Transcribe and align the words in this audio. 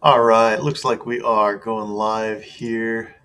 All 0.00 0.22
right, 0.22 0.62
looks 0.62 0.84
like 0.84 1.06
we 1.06 1.20
are 1.22 1.56
going 1.56 1.88
live 1.88 2.44
here. 2.44 3.16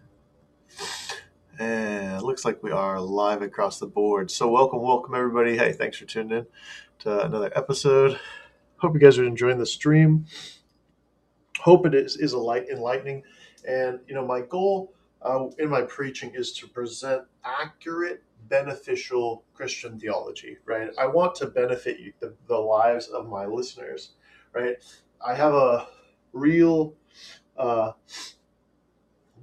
And 1.59 2.19
looks 2.23 2.45
like 2.45 2.63
we 2.63 2.71
are 2.71 2.99
live 2.99 3.43
across 3.43 3.77
the 3.77 3.85
board. 3.85 4.31
So, 4.31 4.49
welcome, 4.49 4.81
welcome, 4.81 5.13
everybody. 5.13 5.55
Hey, 5.55 5.73
thanks 5.73 5.97
for 5.97 6.05
tuning 6.05 6.39
in 6.39 6.47
to 7.01 7.25
another 7.25 7.51
episode. 7.55 8.19
Hope 8.77 8.95
you 8.95 8.99
guys 8.99 9.19
are 9.19 9.23
enjoying 9.23 9.59
the 9.59 9.67
stream. 9.67 10.25
Hope 11.59 11.85
it 11.85 11.93
is, 11.93 12.17
is 12.17 12.33
a 12.33 12.39
light 12.39 12.67
enlightening. 12.69 13.21
And, 13.67 13.99
you 14.07 14.15
know, 14.15 14.25
my 14.25 14.41
goal 14.41 14.95
uh, 15.21 15.49
in 15.59 15.69
my 15.69 15.83
preaching 15.83 16.31
is 16.33 16.53
to 16.53 16.67
present 16.67 17.21
accurate, 17.45 18.23
beneficial 18.49 19.43
Christian 19.53 19.99
theology, 19.99 20.57
right? 20.65 20.89
I 20.99 21.05
want 21.05 21.35
to 21.35 21.45
benefit 21.45 21.99
you, 21.99 22.13
the, 22.19 22.33
the 22.47 22.57
lives 22.57 23.09
of 23.09 23.29
my 23.29 23.45
listeners, 23.45 24.13
right? 24.55 24.77
I 25.23 25.35
have 25.35 25.53
a 25.53 25.87
real 26.33 26.95
uh, 27.57 27.93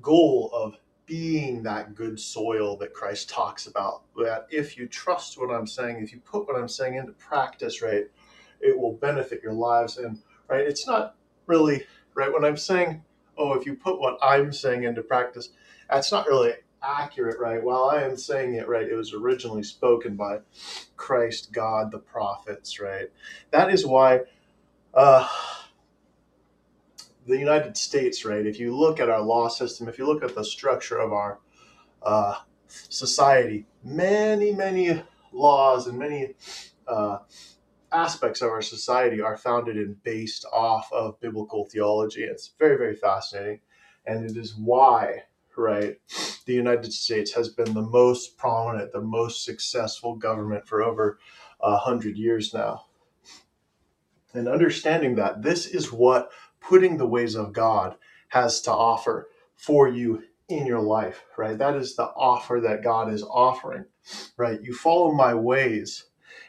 goal 0.03 0.51
of 0.53 0.77
being 1.07 1.63
that 1.65 1.95
good 1.95 2.21
soil 2.21 2.77
that 2.77 2.95
Christ 2.95 3.29
talks 3.29 3.67
about. 3.67 4.03
That 4.17 4.47
if 4.51 4.77
you 4.77 4.87
trust 4.87 5.39
what 5.39 5.51
I'm 5.51 5.67
saying, 5.67 5.99
if 6.03 6.13
you 6.13 6.21
put 6.21 6.47
what 6.47 6.57
I'm 6.57 6.69
saying 6.69 6.95
into 6.95 7.13
practice, 7.13 7.83
right, 7.83 8.05
it 8.61 8.79
will 8.79 8.93
benefit 8.95 9.43
your 9.43 9.53
lives. 9.53 9.97
And 9.97 10.19
right, 10.49 10.61
it's 10.67 10.87
not 10.87 11.17
really 11.47 11.85
right 12.15 12.33
when 12.33 12.45
I'm 12.45 12.57
saying, 12.57 13.03
oh, 13.37 13.55
if 13.55 13.67
you 13.67 13.75
put 13.75 14.01
what 14.01 14.19
I'm 14.23 14.53
saying 14.53 14.85
into 14.85 15.03
practice, 15.03 15.51
that's 15.89 16.13
not 16.13 16.27
really 16.29 16.53
accurate, 16.83 17.41
right? 17.41 17.63
While 17.63 17.91
I 17.91 18.03
am 18.03 18.17
saying 18.17 18.55
it 18.55 18.69
right, 18.69 18.89
it 18.89 18.95
was 18.95 19.13
originally 19.13 19.63
spoken 19.63 20.17
by 20.17 20.39
Christ, 20.97 21.53
God, 21.53 21.91
the 21.91 21.99
prophets, 21.99 22.81
right? 22.81 23.09
That 23.51 23.71
is 23.73 23.85
why. 23.85 24.21
Uh, 24.95 25.29
the 27.27 27.39
United 27.39 27.77
States, 27.77 28.25
right, 28.25 28.47
if 28.47 28.59
you 28.59 28.77
look 28.77 29.01
at 29.01 29.09
our 29.09 29.21
law 29.21 29.49
system, 29.49 29.89
if 29.89 29.99
you 29.99 30.07
look 30.07 30.25
at 30.25 30.35
the 30.35 30.45
structure 30.45 30.99
of 30.99 31.13
our 31.13 31.39
uh, 32.03 32.35
society, 32.69 33.67
many, 33.85 34.53
many 34.53 35.03
laws 35.33 35.87
and 35.87 35.99
many 35.99 36.35
uh, 36.89 37.19
aspects 37.93 38.41
of 38.43 38.51
our 38.51 38.63
society 38.63 39.21
are 39.21 39.37
founded 39.37 39.77
and 39.77 40.03
based 40.03 40.45
off 40.53 40.91
of 40.93 41.21
biblical 41.21 41.65
theology. 41.67 42.23
It's 42.23 42.53
very, 42.59 42.77
very 42.77 42.97
fascinating. 42.97 43.61
And 44.07 44.29
it 44.29 44.37
is 44.37 44.55
why, 44.57 45.25
right, 45.57 45.99
the 46.47 46.55
United 46.55 46.93
States 46.93 47.33
has 47.35 47.49
been 47.49 47.75
the 47.75 47.83
most 47.83 48.37
prominent, 48.39 48.93
the 48.93 49.01
most 49.01 49.45
successful 49.45 50.15
government 50.17 50.67
for 50.67 50.83
over 50.83 51.19
a 51.61 51.77
hundred 51.77 52.17
years 52.17 52.55
now. 52.55 52.87
And 54.33 54.49
understanding 54.49 55.17
that 55.17 55.43
this 55.43 55.67
is 55.67 55.93
what 55.93 56.31
putting 56.61 56.97
the 56.99 57.07
ways 57.07 57.35
of 57.35 57.53
God 57.53 57.97
has 58.29 58.61
to 58.63 58.73
offer 58.73 59.29
for 59.57 59.89
you 59.89 60.23
in 60.49 60.67
your 60.67 60.81
life, 60.81 61.25
right? 61.39 61.59
That 61.59 61.77
is 61.77 61.97
the 61.97 62.05
offer 62.05 62.61
that 62.63 62.83
God 62.83 63.13
is 63.13 63.23
offering, 63.23 63.87
right? 64.37 64.61
You 64.63 64.75
follow 64.75 65.13
my 65.13 65.35
ways, 65.35 66.07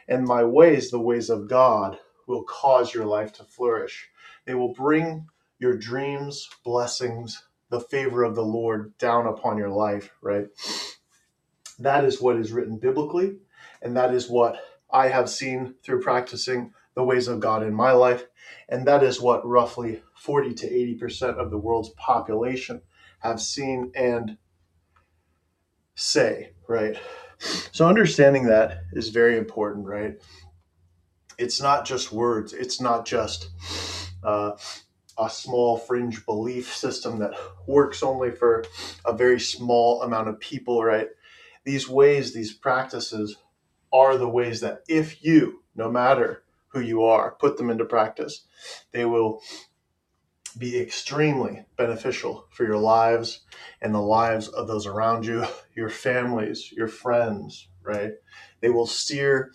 and 0.08 0.26
my 0.26 0.44
ways, 0.44 0.92
the 0.92 1.00
ways 1.00 1.30
of 1.30 1.50
God, 1.50 1.98
will 2.28 2.44
cause 2.44 2.94
your 2.94 3.06
life 3.06 3.34
to 3.34 3.44
flourish. 3.44 4.10
They 4.46 4.56
will 4.56 4.74
bring 4.74 5.28
your 5.60 5.78
dreams, 5.78 6.50
blessings, 6.64 7.44
the 7.70 7.80
favor 7.80 8.24
of 8.24 8.36
the 8.36 8.44
Lord 8.44 8.98
down 8.98 9.28
upon 9.28 9.58
your 9.58 9.70
life, 9.70 10.12
right? 10.22 10.48
That 11.80 12.06
is 12.06 12.22
what 12.22 12.38
is 12.38 12.52
written 12.52 12.78
biblically, 12.78 13.38
and 13.82 13.96
that 13.98 14.14
is 14.14 14.30
what 14.30 14.58
I 14.92 15.08
have 15.08 15.30
seen 15.30 15.76
through 15.84 16.02
practicing 16.02 16.74
the 16.96 17.04
ways 17.04 17.28
of 17.28 17.40
God 17.40 17.64
in 17.64 17.74
my 17.74 17.92
life. 17.92 18.26
And 18.70 18.88
that 18.88 19.04
is 19.04 19.22
what 19.22 19.46
roughly 19.46 20.02
40 20.16 20.54
to 20.56 20.70
80% 20.70 21.38
of 21.38 21.52
the 21.52 21.58
world's 21.58 21.90
population 21.90 22.82
have 23.20 23.42
seen 23.42 23.92
and 23.96 24.38
say, 25.96 26.54
right? 26.68 26.98
So 27.72 27.88
understanding 27.88 28.46
that 28.46 28.84
is 28.94 29.10
very 29.10 29.38
important, 29.38 29.86
right? 29.86 30.16
It's 31.38 31.62
not 31.62 31.86
just 31.86 32.12
words, 32.12 32.54
it's 32.54 32.80
not 32.80 33.06
just 33.06 33.50
uh, 34.24 34.52
a 35.18 35.30
small 35.30 35.78
fringe 35.78 36.26
belief 36.26 36.76
system 36.76 37.20
that 37.20 37.34
works 37.68 38.04
only 38.04 38.32
for 38.32 38.64
a 39.06 39.14
very 39.14 39.40
small 39.40 40.04
amount 40.04 40.28
of 40.28 40.40
people, 40.40 40.84
right? 40.84 41.08
These 41.64 41.88
ways, 41.88 42.34
these 42.34 42.54
practices 42.54 43.38
are 43.94 44.18
the 44.18 44.30
ways 44.30 44.62
that 44.62 44.84
if 44.88 45.24
you, 45.24 45.64
no 45.76 45.92
matter 45.92 46.44
who 46.72 46.80
you 46.80 47.04
are, 47.04 47.36
put 47.40 47.58
them 47.58 47.70
into 47.70 47.86
practice, 47.86 48.46
they 48.92 49.06
will 49.06 49.42
be 50.58 50.80
extremely 50.80 51.66
beneficial 51.78 52.48
for 52.52 52.66
your 52.66 52.78
lives 52.78 53.42
and 53.82 53.94
the 53.94 54.02
lives 54.02 54.48
of 54.50 54.68
those 54.68 54.86
around 54.86 55.26
you, 55.26 55.46
your 55.76 55.90
families, 55.90 56.72
your 56.72 56.88
friends, 56.88 57.70
right? 57.84 58.14
They 58.60 58.70
will 58.70 58.88
steer 58.88 59.52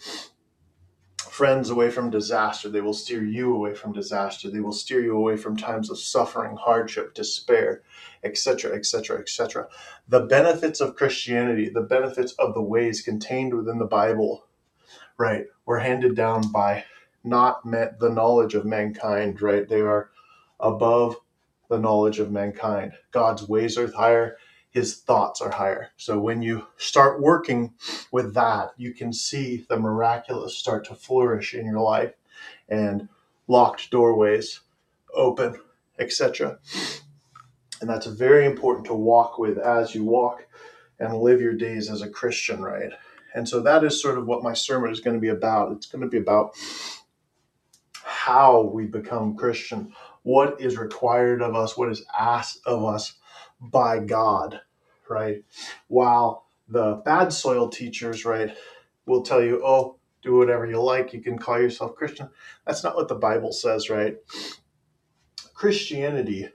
friends 1.36 1.68
away 1.68 1.90
from 1.90 2.08
disaster. 2.08 2.70
They 2.70 2.80
will 2.80 2.94
steer 2.94 3.22
you 3.22 3.54
away 3.54 3.74
from 3.74 3.92
disaster. 3.92 4.50
They 4.50 4.60
will 4.60 4.72
steer 4.72 5.02
you 5.02 5.14
away 5.14 5.36
from 5.36 5.56
times 5.56 5.90
of 5.90 5.98
suffering, 5.98 6.56
hardship, 6.56 7.12
despair, 7.12 7.82
etc., 8.24 8.74
etc., 8.74 9.18
etc. 9.18 9.68
The 10.08 10.20
benefits 10.20 10.80
of 10.80 10.96
Christianity, 10.96 11.68
the 11.68 11.82
benefits 11.82 12.32
of 12.38 12.54
the 12.54 12.62
ways 12.62 13.02
contained 13.02 13.52
within 13.52 13.78
the 13.78 13.84
Bible, 13.84 14.46
right, 15.18 15.44
were 15.66 15.80
handed 15.80 16.16
down 16.16 16.50
by 16.50 16.84
not 17.26 17.66
met 17.66 17.98
the 17.98 18.10
knowledge 18.10 18.54
of 18.54 18.64
mankind, 18.64 19.42
right? 19.42 19.68
They 19.68 19.80
are 19.80 20.10
above 20.60 21.16
the 21.68 21.78
knowledge 21.78 22.18
of 22.18 22.30
mankind. 22.30 22.92
God's 23.10 23.48
ways 23.48 23.76
are 23.76 23.90
higher, 23.92 24.36
his 24.70 25.00
thoughts 25.00 25.40
are 25.40 25.50
higher. 25.50 25.88
So 25.96 26.18
when 26.18 26.42
you 26.42 26.66
start 26.76 27.20
working 27.20 27.74
with 28.12 28.34
that, 28.34 28.72
you 28.76 28.92
can 28.92 29.12
see 29.12 29.66
the 29.68 29.78
miraculous 29.78 30.56
start 30.56 30.86
to 30.86 30.94
flourish 30.94 31.54
in 31.54 31.66
your 31.66 31.80
life 31.80 32.12
and 32.68 33.08
locked 33.48 33.90
doorways 33.90 34.60
open, 35.14 35.60
etc. 35.98 36.58
And 37.80 37.88
that's 37.88 38.06
very 38.06 38.46
important 38.46 38.86
to 38.86 38.94
walk 38.94 39.38
with 39.38 39.58
as 39.58 39.94
you 39.94 40.04
walk 40.04 40.46
and 40.98 41.18
live 41.18 41.40
your 41.40 41.54
days 41.54 41.90
as 41.90 42.02
a 42.02 42.08
Christian, 42.08 42.62
right? 42.62 42.92
And 43.34 43.48
so 43.48 43.60
that 43.60 43.84
is 43.84 44.00
sort 44.00 44.18
of 44.18 44.26
what 44.26 44.42
my 44.42 44.54
sermon 44.54 44.90
is 44.90 45.00
going 45.00 45.16
to 45.16 45.20
be 45.20 45.28
about. 45.28 45.72
It's 45.72 45.86
going 45.86 46.02
to 46.02 46.08
be 46.08 46.18
about 46.18 46.54
how 48.26 48.60
we 48.60 48.84
become 48.86 49.36
Christian, 49.36 49.92
what 50.24 50.60
is 50.60 50.76
required 50.76 51.40
of 51.40 51.54
us, 51.54 51.76
what 51.76 51.92
is 51.92 52.04
asked 52.18 52.58
of 52.66 52.84
us 52.84 53.14
by 53.60 54.00
God, 54.00 54.60
right? 55.08 55.44
While 55.86 56.48
the 56.68 57.00
bad 57.04 57.32
soil 57.32 57.68
teachers, 57.68 58.24
right, 58.24 58.52
will 59.06 59.22
tell 59.22 59.40
you, 59.40 59.62
oh, 59.64 60.00
do 60.24 60.38
whatever 60.38 60.66
you 60.66 60.82
like, 60.82 61.12
you 61.12 61.20
can 61.20 61.38
call 61.38 61.60
yourself 61.60 61.94
Christian. 61.94 62.28
That's 62.66 62.82
not 62.82 62.96
what 62.96 63.06
the 63.06 63.14
Bible 63.14 63.52
says, 63.52 63.88
right? 63.88 64.16
Christianity, 65.54 66.48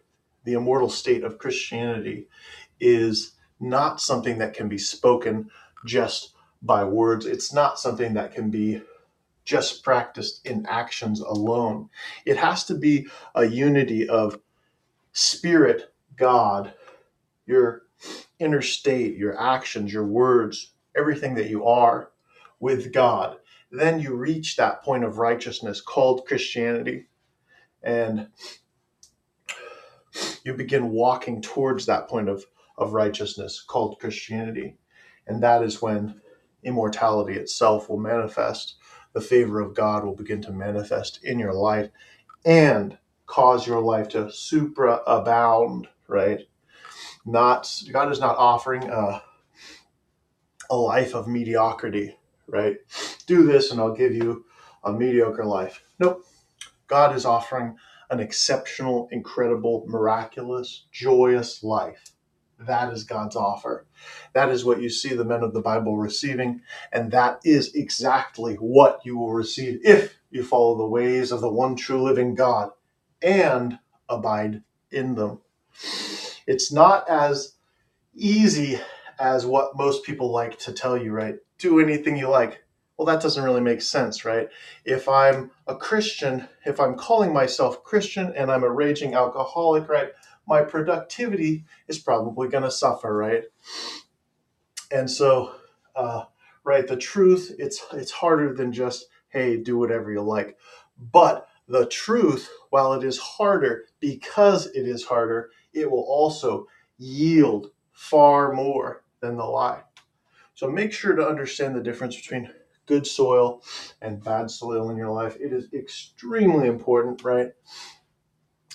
the 0.43 0.53
immortal 0.53 0.89
state 0.89 1.23
of 1.23 1.37
Christianity, 1.37 2.27
is 2.81 3.31
not 3.61 4.01
something 4.01 4.39
that 4.39 4.53
can 4.53 4.67
be 4.67 4.77
spoken 4.77 5.49
just 5.85 6.33
by 6.61 6.83
words. 6.83 7.25
It's 7.25 7.53
not 7.53 7.79
something 7.79 8.15
that 8.15 8.33
can 8.33 8.49
be 8.49 8.81
just 9.51 9.83
practiced 9.83 10.47
in 10.47 10.65
actions 10.65 11.19
alone. 11.19 11.89
It 12.25 12.37
has 12.37 12.63
to 12.65 12.73
be 12.73 13.07
a 13.35 13.45
unity 13.45 14.07
of 14.07 14.39
spirit, 15.11 15.93
God, 16.15 16.73
your 17.45 17.81
inner 18.39 18.61
state, 18.61 19.17
your 19.17 19.37
actions, 19.37 19.91
your 19.91 20.05
words, 20.05 20.71
everything 20.95 21.35
that 21.35 21.49
you 21.49 21.65
are 21.65 22.11
with 22.61 22.93
God. 22.93 23.39
Then 23.71 23.99
you 23.99 24.15
reach 24.15 24.55
that 24.55 24.83
point 24.83 25.03
of 25.03 25.17
righteousness 25.17 25.81
called 25.81 26.25
Christianity. 26.25 27.07
And 27.83 28.27
you 30.45 30.53
begin 30.53 30.91
walking 30.91 31.41
towards 31.41 31.85
that 31.87 32.07
point 32.07 32.29
of, 32.29 32.45
of 32.77 32.93
righteousness 32.93 33.61
called 33.61 33.99
Christianity. 33.99 34.77
And 35.27 35.43
that 35.43 35.61
is 35.61 35.81
when 35.81 36.21
immortality 36.63 37.33
itself 37.33 37.89
will 37.89 37.99
manifest 37.99 38.75
the 39.13 39.21
favor 39.21 39.59
of 39.59 39.73
God 39.73 40.03
will 40.03 40.15
begin 40.15 40.41
to 40.43 40.51
manifest 40.51 41.23
in 41.23 41.39
your 41.39 41.53
life 41.53 41.89
and 42.45 42.97
cause 43.25 43.67
your 43.67 43.81
life 43.81 44.09
to 44.09 44.31
supra 44.31 45.01
abound, 45.07 45.87
right? 46.07 46.41
Not 47.25 47.83
God 47.91 48.11
is 48.11 48.19
not 48.19 48.37
offering 48.37 48.89
a, 48.89 49.21
a 50.69 50.75
life 50.75 51.13
of 51.13 51.27
mediocrity, 51.27 52.17
right? 52.47 52.77
Do 53.27 53.45
this 53.45 53.71
and 53.71 53.79
I'll 53.79 53.93
give 53.93 54.13
you 54.13 54.45
a 54.83 54.91
mediocre 54.91 55.45
life. 55.45 55.83
Nope. 55.99 56.25
God 56.87 57.15
is 57.15 57.25
offering 57.25 57.77
an 58.09 58.19
exceptional, 58.19 59.07
incredible, 59.11 59.85
miraculous, 59.87 60.85
joyous 60.91 61.63
life 61.63 62.11
that 62.67 62.93
is 62.93 63.03
God's 63.03 63.35
offer. 63.35 63.85
That 64.33 64.49
is 64.49 64.65
what 64.65 64.81
you 64.81 64.89
see 64.89 65.13
the 65.13 65.25
men 65.25 65.43
of 65.43 65.53
the 65.53 65.61
Bible 65.61 65.97
receiving, 65.97 66.61
and 66.91 67.11
that 67.11 67.39
is 67.43 67.73
exactly 67.75 68.55
what 68.55 69.01
you 69.05 69.17
will 69.17 69.33
receive 69.33 69.79
if 69.83 70.17
you 70.29 70.43
follow 70.43 70.77
the 70.77 70.87
ways 70.87 71.31
of 71.31 71.41
the 71.41 71.51
one 71.51 71.75
true 71.75 72.01
living 72.01 72.35
God 72.35 72.71
and 73.21 73.79
abide 74.09 74.63
in 74.91 75.15
them. 75.15 75.39
It's 76.47 76.71
not 76.71 77.09
as 77.09 77.55
easy 78.13 78.79
as 79.19 79.45
what 79.45 79.77
most 79.77 80.03
people 80.03 80.31
like 80.31 80.57
to 80.59 80.73
tell 80.73 80.97
you, 80.97 81.11
right? 81.11 81.35
Do 81.59 81.79
anything 81.79 82.17
you 82.17 82.27
like. 82.27 82.63
Well, 82.97 83.05
that 83.05 83.21
doesn't 83.21 83.43
really 83.43 83.61
make 83.61 83.81
sense, 83.81 84.25
right? 84.25 84.49
If 84.85 85.07
I'm 85.07 85.51
a 85.67 85.75
Christian, 85.75 86.47
if 86.65 86.79
I'm 86.79 86.95
calling 86.95 87.33
myself 87.33 87.83
Christian 87.83 88.33
and 88.35 88.51
I'm 88.51 88.63
a 88.63 88.69
raging 88.69 89.13
alcoholic, 89.13 89.89
right, 89.89 90.09
my 90.47 90.61
productivity 90.63 91.65
is 91.87 91.99
probably 91.99 92.47
going 92.49 92.63
to 92.63 92.71
suffer, 92.71 93.15
right? 93.15 93.43
And 94.91 95.09
so, 95.09 95.55
uh, 95.95 96.23
right, 96.63 96.87
the 96.87 96.97
truth 96.97 97.55
it's 97.57 97.85
it's 97.93 98.11
harder 98.11 98.53
than 98.53 98.71
just 98.71 99.07
hey, 99.29 99.57
do 99.57 99.77
whatever 99.77 100.11
you 100.11 100.21
like, 100.21 100.57
but 100.97 101.47
the 101.67 101.85
truth, 101.85 102.49
while 102.69 102.93
it 102.93 103.03
is 103.03 103.17
harder, 103.17 103.85
because 104.01 104.65
it 104.67 104.87
is 104.87 105.05
harder, 105.05 105.51
it 105.73 105.89
will 105.89 106.03
also 106.03 106.67
yield 106.97 107.71
far 107.93 108.51
more 108.51 109.03
than 109.21 109.37
the 109.37 109.45
lie. 109.45 109.83
So 110.53 110.69
make 110.69 110.91
sure 110.91 111.15
to 111.15 111.27
understand 111.27 111.75
the 111.75 111.81
difference 111.81 112.15
between 112.15 112.51
good 112.85 113.07
soil 113.07 113.63
and 114.01 114.23
bad 114.23 114.51
soil 114.51 114.89
in 114.89 114.97
your 114.97 115.11
life. 115.11 115.37
It 115.39 115.53
is 115.53 115.71
extremely 115.73 116.67
important, 116.67 117.23
right? 117.23 117.51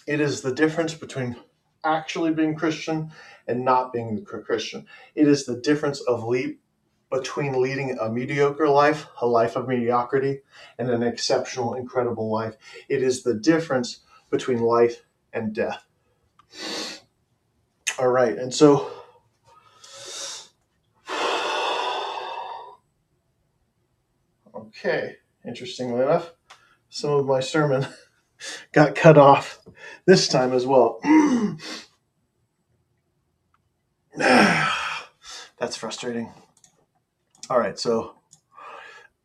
It 0.06 0.20
is 0.20 0.40
the 0.40 0.54
difference 0.54 0.94
between 0.94 1.36
actually 1.86 2.32
being 2.32 2.56
Christian 2.56 3.12
and 3.46 3.64
not 3.64 3.92
being 3.92 4.18
a 4.18 4.22
Christian. 4.40 4.86
It 5.14 5.28
is 5.28 5.46
the 5.46 5.56
difference 5.56 6.00
of 6.00 6.24
leap 6.24 6.60
between 7.10 7.62
leading 7.62 7.96
a 7.98 8.10
mediocre 8.10 8.68
life, 8.68 9.06
a 9.20 9.26
life 9.26 9.54
of 9.56 9.68
mediocrity, 9.68 10.40
and 10.78 10.90
an 10.90 11.04
exceptional, 11.04 11.74
incredible 11.74 12.30
life. 12.30 12.56
It 12.88 13.02
is 13.02 13.22
the 13.22 13.34
difference 13.34 14.00
between 14.30 14.58
life 14.58 15.04
and 15.32 15.54
death. 15.54 15.84
All 17.98 18.08
right, 18.08 18.36
and 18.36 18.52
so 18.52 18.90
okay, 24.54 25.16
interestingly 25.46 26.02
enough, 26.02 26.32
some 26.90 27.10
of 27.10 27.24
my 27.26 27.38
sermon 27.40 27.86
got 28.76 28.94
cut 28.96 29.18
off 29.18 29.60
this 30.06 30.28
time 30.28 30.52
as 30.54 30.66
well. 30.66 31.00
That's 34.16 35.76
frustrating. 35.76 36.32
All 37.50 37.58
right, 37.58 37.78
so 37.78 38.16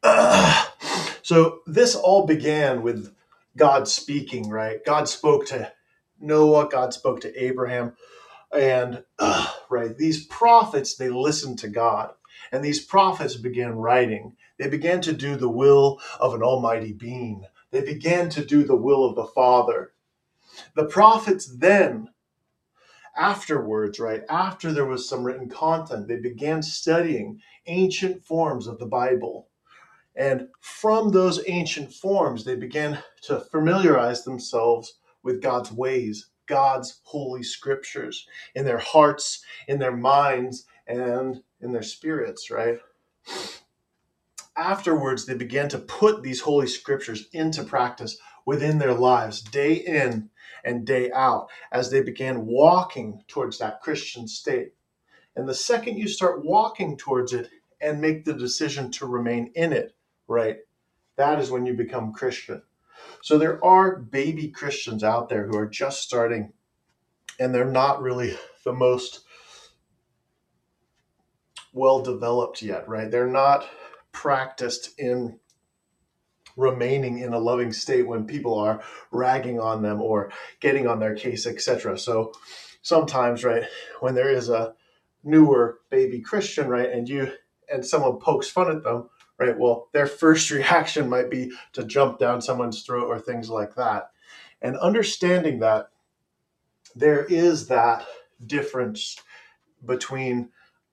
uh, 0.03 0.65
so 1.23 1.59
this 1.67 1.95
all 1.95 2.25
began 2.27 2.83
with 2.83 3.13
God 3.57 3.87
speaking, 3.87 4.49
right? 4.49 4.83
God 4.85 5.09
spoke 5.09 5.47
to 5.47 5.71
Noah, 6.19 6.69
God 6.69 6.93
spoke 6.93 7.21
to 7.21 7.43
Abraham, 7.43 7.93
and 8.53 9.03
uh, 9.19 9.47
right, 9.69 9.97
these 9.97 10.25
prophets 10.27 10.95
they 10.95 11.09
listened 11.09 11.59
to 11.59 11.69
God, 11.69 12.11
and 12.51 12.63
these 12.63 12.83
prophets 12.83 13.35
began 13.37 13.75
writing. 13.75 14.37
They 14.59 14.69
began 14.69 15.01
to 15.01 15.13
do 15.13 15.35
the 15.37 15.49
will 15.49 16.01
of 16.19 16.33
an 16.35 16.43
almighty 16.43 16.93
being. 16.93 17.45
They 17.71 17.81
began 17.81 18.29
to 18.31 18.45
do 18.45 18.63
the 18.63 18.75
will 18.75 19.05
of 19.05 19.15
the 19.15 19.25
Father. 19.25 19.93
The 20.75 20.85
prophets 20.85 21.47
then 21.47 22.09
afterwards, 23.17 23.99
right, 23.99 24.23
after 24.29 24.71
there 24.71 24.85
was 24.85 25.07
some 25.07 25.23
written 25.23 25.49
content, 25.49 26.07
they 26.07 26.17
began 26.17 26.63
studying 26.63 27.41
ancient 27.67 28.25
forms 28.25 28.67
of 28.67 28.79
the 28.79 28.85
Bible. 28.85 29.49
And 30.15 30.47
from 30.59 31.11
those 31.11 31.43
ancient 31.47 31.93
forms, 31.93 32.43
they 32.43 32.55
began 32.55 33.01
to 33.23 33.39
familiarize 33.39 34.23
themselves 34.23 34.95
with 35.23 35.41
God's 35.41 35.71
ways, 35.71 36.29
God's 36.47 36.99
holy 37.03 37.43
scriptures 37.43 38.27
in 38.55 38.65
their 38.65 38.79
hearts, 38.79 39.43
in 39.67 39.79
their 39.79 39.95
minds, 39.95 40.65
and 40.87 41.41
in 41.61 41.71
their 41.71 41.83
spirits, 41.83 42.51
right? 42.51 42.79
Afterwards, 44.57 45.25
they 45.25 45.33
began 45.33 45.69
to 45.69 45.79
put 45.79 46.23
these 46.23 46.41
holy 46.41 46.67
scriptures 46.67 47.27
into 47.31 47.63
practice 47.63 48.17
within 48.45 48.77
their 48.77 48.93
lives, 48.93 49.41
day 49.41 49.73
in 49.73 50.29
and 50.63 50.85
day 50.85 51.11
out 51.11 51.49
as 51.71 51.89
they 51.89 52.01
began 52.01 52.45
walking 52.45 53.23
towards 53.27 53.57
that 53.57 53.81
Christian 53.81 54.27
state. 54.27 54.73
And 55.35 55.47
the 55.47 55.53
second 55.53 55.97
you 55.97 56.07
start 56.07 56.43
walking 56.43 56.97
towards 56.97 57.33
it 57.33 57.49
and 57.79 58.01
make 58.01 58.25
the 58.25 58.33
decision 58.33 58.91
to 58.91 59.05
remain 59.05 59.51
in 59.55 59.73
it, 59.73 59.95
right, 60.27 60.57
that 61.15 61.39
is 61.39 61.49
when 61.49 61.65
you 61.65 61.73
become 61.73 62.13
Christian. 62.13 62.61
So 63.21 63.37
there 63.37 63.63
are 63.63 63.97
baby 63.97 64.49
Christians 64.49 65.03
out 65.03 65.29
there 65.29 65.47
who 65.47 65.57
are 65.57 65.67
just 65.67 66.01
starting 66.01 66.53
and 67.39 67.55
they're 67.55 67.65
not 67.65 68.01
really 68.01 68.37
the 68.63 68.73
most 68.73 69.21
well 71.73 72.01
developed 72.01 72.61
yet, 72.61 72.87
right? 72.87 73.09
They're 73.09 73.25
not 73.25 73.67
practiced 74.11 74.99
in 74.99 75.39
remaining 76.57 77.19
in 77.19 77.33
a 77.33 77.39
loving 77.39 77.71
state 77.71 78.07
when 78.07 78.25
people 78.25 78.57
are 78.57 78.81
ragging 79.11 79.59
on 79.59 79.81
them 79.81 80.01
or 80.01 80.31
getting 80.59 80.87
on 80.87 80.99
their 80.99 81.15
case, 81.15 81.45
etc. 81.45 81.97
So 81.97 82.33
sometimes, 82.81 83.43
right, 83.43 83.63
when 83.99 84.15
there 84.15 84.31
is 84.31 84.49
a 84.49 84.73
newer 85.23 85.79
baby 85.89 86.19
Christian, 86.19 86.67
right, 86.67 86.89
and 86.89 87.07
you 87.07 87.31
and 87.71 87.85
someone 87.85 88.19
pokes 88.19 88.49
fun 88.49 88.69
at 88.69 88.83
them, 88.83 89.09
right, 89.37 89.57
well, 89.57 89.87
their 89.93 90.07
first 90.07 90.51
reaction 90.51 91.09
might 91.09 91.29
be 91.29 91.51
to 91.73 91.83
jump 91.83 92.19
down 92.19 92.41
someone's 92.41 92.83
throat 92.83 93.07
or 93.07 93.19
things 93.19 93.49
like 93.49 93.75
that. 93.75 94.11
And 94.61 94.77
understanding 94.77 95.59
that 95.59 95.89
there 96.95 97.23
is 97.25 97.67
that 97.67 98.05
difference 98.45 99.17
between 99.85 100.49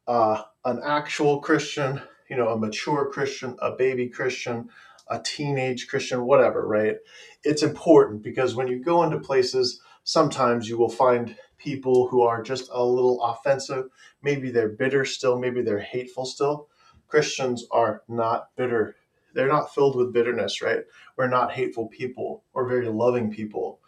uh, 0.06 0.42
an 0.64 0.80
actual 0.84 1.40
Christian, 1.40 2.00
you 2.28 2.36
know, 2.36 2.48
a 2.48 2.58
mature 2.58 3.10
Christian, 3.10 3.56
a 3.60 3.72
baby 3.72 4.08
Christian, 4.08 4.68
a 5.08 5.20
teenage 5.20 5.88
Christian, 5.88 6.24
whatever, 6.24 6.66
right? 6.66 6.96
It's 7.44 7.62
important 7.62 8.22
because 8.22 8.54
when 8.54 8.68
you 8.68 8.82
go 8.82 9.02
into 9.02 9.18
places, 9.18 9.80
sometimes 10.04 10.68
you 10.68 10.78
will 10.78 10.88
find 10.90 11.36
people 11.58 12.08
who 12.08 12.22
are 12.22 12.42
just 12.42 12.68
a 12.72 12.84
little 12.84 13.22
offensive. 13.22 13.86
Maybe 14.22 14.50
they're 14.50 14.68
bitter 14.68 15.04
still, 15.04 15.38
maybe 15.38 15.62
they're 15.62 15.80
hateful 15.80 16.24
still. 16.24 16.68
Christians 17.08 17.66
are 17.70 18.02
not 18.08 18.54
bitter. 18.56 18.96
They're 19.34 19.48
not 19.48 19.74
filled 19.74 19.96
with 19.96 20.12
bitterness, 20.12 20.62
right? 20.62 20.80
We're 21.16 21.28
not 21.28 21.52
hateful 21.52 21.88
people. 21.88 22.44
We're 22.52 22.68
very 22.68 22.88
loving 22.88 23.30
people. 23.30 23.80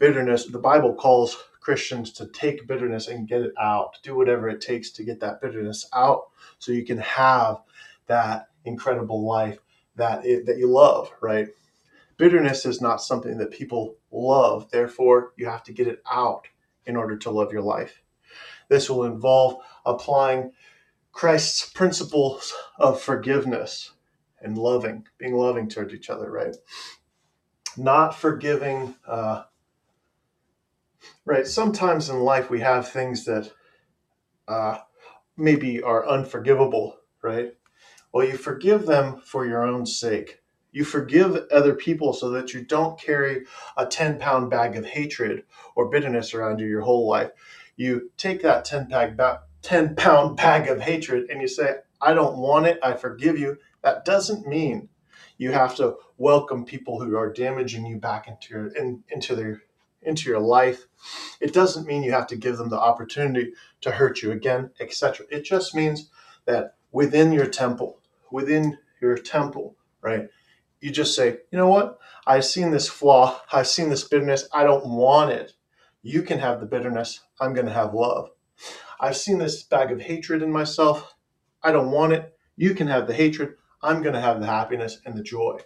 Bitterness, 0.00 0.46
the 0.46 0.58
Bible 0.58 0.94
calls 0.94 1.36
Christians 1.60 2.10
to 2.14 2.26
take 2.26 2.66
bitterness 2.66 3.06
and 3.06 3.28
get 3.28 3.42
it 3.42 3.52
out, 3.60 3.98
do 4.02 4.16
whatever 4.16 4.48
it 4.48 4.62
takes 4.62 4.90
to 4.92 5.04
get 5.04 5.20
that 5.20 5.42
bitterness 5.42 5.86
out 5.92 6.30
so 6.58 6.72
you 6.72 6.86
can 6.86 6.96
have 6.98 7.58
that 8.06 8.48
incredible 8.64 9.24
life 9.24 9.58
that 9.96 10.24
it, 10.24 10.46
that 10.46 10.56
you 10.56 10.68
love, 10.68 11.12
right? 11.20 11.48
Bitterness 12.16 12.64
is 12.64 12.80
not 12.80 13.02
something 13.02 13.36
that 13.36 13.50
people 13.50 13.96
love. 14.10 14.70
Therefore, 14.70 15.34
you 15.36 15.46
have 15.46 15.62
to 15.64 15.72
get 15.72 15.86
it 15.86 16.02
out 16.10 16.48
in 16.86 16.96
order 16.96 17.16
to 17.18 17.30
love 17.30 17.52
your 17.52 17.62
life. 17.62 18.00
This 18.68 18.88
will 18.88 19.04
involve 19.04 19.62
applying 19.84 20.52
Christ's 21.12 21.68
principles 21.68 22.54
of 22.78 23.02
forgiveness 23.02 23.92
and 24.40 24.56
loving, 24.56 25.06
being 25.18 25.34
loving 25.34 25.68
toward 25.68 25.92
each 25.92 26.08
other, 26.08 26.30
right? 26.30 26.56
Not 27.76 28.14
forgiving, 28.14 28.94
uh, 29.06 29.42
right? 31.24 31.46
Sometimes 31.46 32.08
in 32.08 32.20
life 32.20 32.50
we 32.50 32.60
have 32.60 32.88
things 32.88 33.24
that 33.24 33.52
uh, 34.48 34.78
maybe 35.36 35.82
are 35.82 36.08
unforgivable, 36.08 36.96
right? 37.22 37.54
Well, 38.12 38.26
you 38.26 38.36
forgive 38.36 38.86
them 38.86 39.20
for 39.24 39.46
your 39.46 39.64
own 39.64 39.86
sake. 39.86 40.40
You 40.72 40.84
forgive 40.84 41.46
other 41.52 41.74
people 41.74 42.12
so 42.12 42.30
that 42.30 42.52
you 42.52 42.64
don't 42.64 43.00
carry 43.00 43.44
a 43.76 43.86
10 43.86 44.18
pound 44.18 44.50
bag 44.50 44.76
of 44.76 44.86
hatred 44.86 45.44
or 45.74 45.88
bitterness 45.88 46.34
around 46.34 46.58
you 46.58 46.66
your 46.66 46.82
whole 46.82 47.08
life. 47.08 47.30
You 47.76 48.10
take 48.16 48.42
that 48.42 48.64
10 48.64 48.88
bag, 48.88 49.38
10 49.62 49.96
pound 49.96 50.36
bag 50.38 50.68
of 50.68 50.80
hatred 50.80 51.30
and 51.30 51.40
you 51.40 51.48
say, 51.48 51.76
I 52.00 52.14
don't 52.14 52.38
want 52.38 52.66
it. 52.66 52.78
I 52.82 52.94
forgive 52.94 53.38
you. 53.38 53.58
That 53.82 54.04
doesn't 54.04 54.46
mean 54.46 54.88
you 55.38 55.52
have 55.52 55.74
to 55.76 55.96
welcome 56.18 56.64
people 56.64 57.00
who 57.00 57.16
are 57.16 57.32
damaging 57.32 57.86
you 57.86 57.96
back 57.96 58.28
into 58.28 58.54
your 58.54 58.66
in, 58.76 59.02
into 59.08 59.34
their 59.34 59.62
into 60.02 60.28
your 60.28 60.40
life. 60.40 60.86
It 61.40 61.52
doesn't 61.52 61.86
mean 61.86 62.02
you 62.02 62.12
have 62.12 62.26
to 62.28 62.36
give 62.36 62.56
them 62.56 62.68
the 62.68 62.80
opportunity 62.80 63.52
to 63.82 63.90
hurt 63.90 64.22
you 64.22 64.32
again, 64.32 64.70
etc. 64.80 65.26
It 65.30 65.44
just 65.44 65.74
means 65.74 66.10
that 66.46 66.74
within 66.92 67.32
your 67.32 67.46
temple, 67.46 68.00
within 68.30 68.78
your 69.00 69.16
temple, 69.16 69.76
right? 70.00 70.28
You 70.80 70.90
just 70.90 71.14
say, 71.14 71.38
you 71.50 71.58
know 71.58 71.68
what? 71.68 71.98
I've 72.26 72.44
seen 72.44 72.70
this 72.70 72.88
flaw. 72.88 73.40
I've 73.52 73.66
seen 73.66 73.90
this 73.90 74.04
bitterness. 74.04 74.48
I 74.52 74.64
don't 74.64 74.86
want 74.86 75.30
it. 75.30 75.52
You 76.02 76.22
can 76.22 76.38
have 76.38 76.60
the 76.60 76.66
bitterness. 76.66 77.20
I'm 77.38 77.52
going 77.52 77.66
to 77.66 77.72
have 77.72 77.92
love. 77.92 78.30
I've 78.98 79.16
seen 79.16 79.38
this 79.38 79.62
bag 79.62 79.92
of 79.92 80.00
hatred 80.00 80.42
in 80.42 80.52
myself. 80.52 81.14
I 81.62 81.72
don't 81.72 81.90
want 81.90 82.12
it. 82.12 82.34
You 82.56 82.74
can 82.74 82.86
have 82.86 83.06
the 83.06 83.14
hatred. 83.14 83.54
I'm 83.82 84.02
going 84.02 84.14
to 84.14 84.20
have 84.20 84.40
the 84.40 84.46
happiness 84.46 85.00
and 85.04 85.16
the 85.16 85.22
joy. 85.22 85.58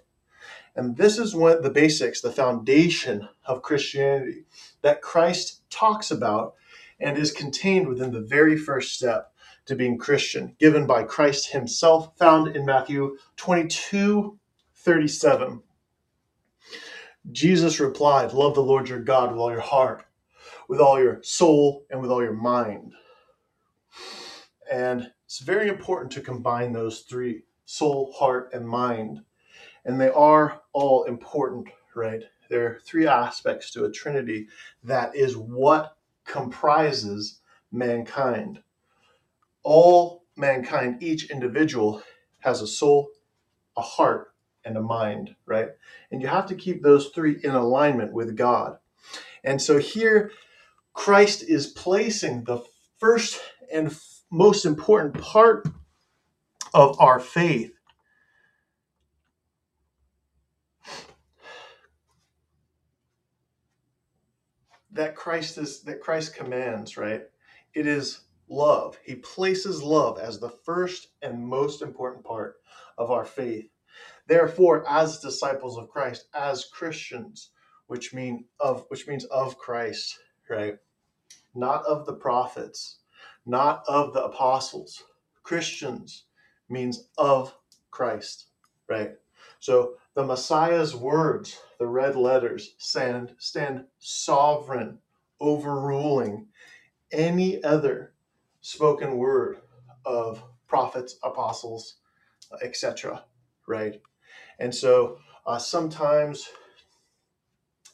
And 0.76 0.96
this 0.96 1.18
is 1.18 1.34
what 1.34 1.62
the 1.62 1.70
basics, 1.70 2.20
the 2.20 2.32
foundation 2.32 3.28
of 3.46 3.62
Christianity 3.62 4.44
that 4.82 5.02
Christ 5.02 5.60
talks 5.70 6.10
about 6.10 6.54
and 6.98 7.16
is 7.16 7.32
contained 7.32 7.88
within 7.88 8.12
the 8.12 8.20
very 8.20 8.56
first 8.56 8.94
step 8.94 9.32
to 9.66 9.76
being 9.76 9.98
Christian, 9.98 10.56
given 10.58 10.86
by 10.86 11.04
Christ 11.04 11.52
himself, 11.52 12.16
found 12.18 12.54
in 12.54 12.66
Matthew 12.66 13.16
22 13.36 14.38
37. 14.76 15.62
Jesus 17.32 17.80
replied, 17.80 18.34
Love 18.34 18.54
the 18.54 18.60
Lord 18.60 18.88
your 18.88 19.00
God 19.00 19.30
with 19.30 19.40
all 19.40 19.50
your 19.50 19.60
heart, 19.60 20.04
with 20.68 20.80
all 20.80 21.02
your 21.02 21.22
soul, 21.22 21.86
and 21.88 22.02
with 22.02 22.10
all 22.10 22.22
your 22.22 22.34
mind. 22.34 22.92
And 24.70 25.10
it's 25.24 25.38
very 25.38 25.68
important 25.68 26.12
to 26.12 26.20
combine 26.20 26.72
those 26.72 27.00
three 27.00 27.44
soul, 27.64 28.12
heart, 28.18 28.50
and 28.52 28.68
mind. 28.68 29.22
And 29.84 30.00
they 30.00 30.10
are 30.10 30.62
all 30.72 31.04
important, 31.04 31.68
right? 31.94 32.22
There 32.48 32.66
are 32.66 32.80
three 32.84 33.06
aspects 33.06 33.70
to 33.72 33.84
a 33.84 33.90
trinity 33.90 34.48
that 34.82 35.14
is 35.14 35.36
what 35.36 35.96
comprises 36.24 37.40
mankind. 37.72 38.62
All 39.62 40.24
mankind, 40.36 41.02
each 41.02 41.30
individual, 41.30 42.02
has 42.40 42.60
a 42.60 42.66
soul, 42.66 43.10
a 43.76 43.82
heart, 43.82 44.32
and 44.64 44.76
a 44.76 44.82
mind, 44.82 45.34
right? 45.46 45.68
And 46.10 46.22
you 46.22 46.28
have 46.28 46.46
to 46.46 46.54
keep 46.54 46.82
those 46.82 47.08
three 47.08 47.38
in 47.42 47.50
alignment 47.50 48.12
with 48.12 48.36
God. 48.36 48.78
And 49.42 49.60
so 49.60 49.78
here, 49.78 50.32
Christ 50.94 51.42
is 51.42 51.66
placing 51.66 52.44
the 52.44 52.62
first 52.98 53.40
and 53.72 53.94
most 54.30 54.64
important 54.64 55.20
part 55.20 55.68
of 56.72 56.98
our 57.00 57.20
faith 57.20 57.73
that 64.94 65.14
Christ 65.14 65.58
is 65.58 65.82
that 65.82 66.00
Christ 66.00 66.34
commands, 66.34 66.96
right? 66.96 67.22
It 67.74 67.86
is 67.86 68.20
love. 68.48 68.98
He 69.04 69.16
places 69.16 69.82
love 69.82 70.18
as 70.18 70.38
the 70.38 70.50
first 70.50 71.08
and 71.22 71.46
most 71.46 71.82
important 71.82 72.24
part 72.24 72.56
of 72.96 73.10
our 73.10 73.24
faith. 73.24 73.68
Therefore, 74.26 74.88
as 74.88 75.18
disciples 75.18 75.76
of 75.76 75.90
Christ, 75.90 76.26
as 76.34 76.64
Christians, 76.64 77.50
which 77.86 78.14
mean 78.14 78.46
of 78.60 78.86
which 78.88 79.06
means 79.06 79.24
of 79.26 79.58
Christ, 79.58 80.18
right? 80.48 80.78
Not 81.54 81.84
of 81.84 82.06
the 82.06 82.14
prophets, 82.14 82.98
not 83.44 83.82
of 83.86 84.12
the 84.12 84.24
apostles. 84.24 85.02
Christians 85.42 86.24
means 86.68 87.08
of 87.18 87.54
Christ, 87.90 88.46
right? 88.88 89.12
So 89.58 89.96
the 90.14 90.24
Messiah's 90.24 90.94
words, 90.96 91.58
the 91.84 91.90
red 91.90 92.16
letters, 92.16 92.76
stand, 92.78 93.34
stand 93.36 93.84
sovereign, 93.98 94.98
overruling 95.38 96.46
any 97.12 97.62
other 97.62 98.14
spoken 98.62 99.18
word 99.18 99.58
of 100.06 100.42
prophets, 100.66 101.18
apostles, 101.22 101.96
etc. 102.62 103.22
Right? 103.66 104.00
And 104.58 104.74
so 104.74 105.18
uh, 105.46 105.58
sometimes 105.58 106.48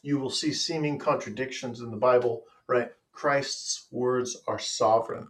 you 0.03 0.17
will 0.17 0.29
see 0.29 0.53
seeming 0.53 0.97
contradictions 0.97 1.81
in 1.81 1.91
the 1.91 1.97
Bible, 1.97 2.43
right? 2.67 2.91
Christ's 3.11 3.87
words 3.91 4.37
are 4.47 4.57
sovereign. 4.57 5.27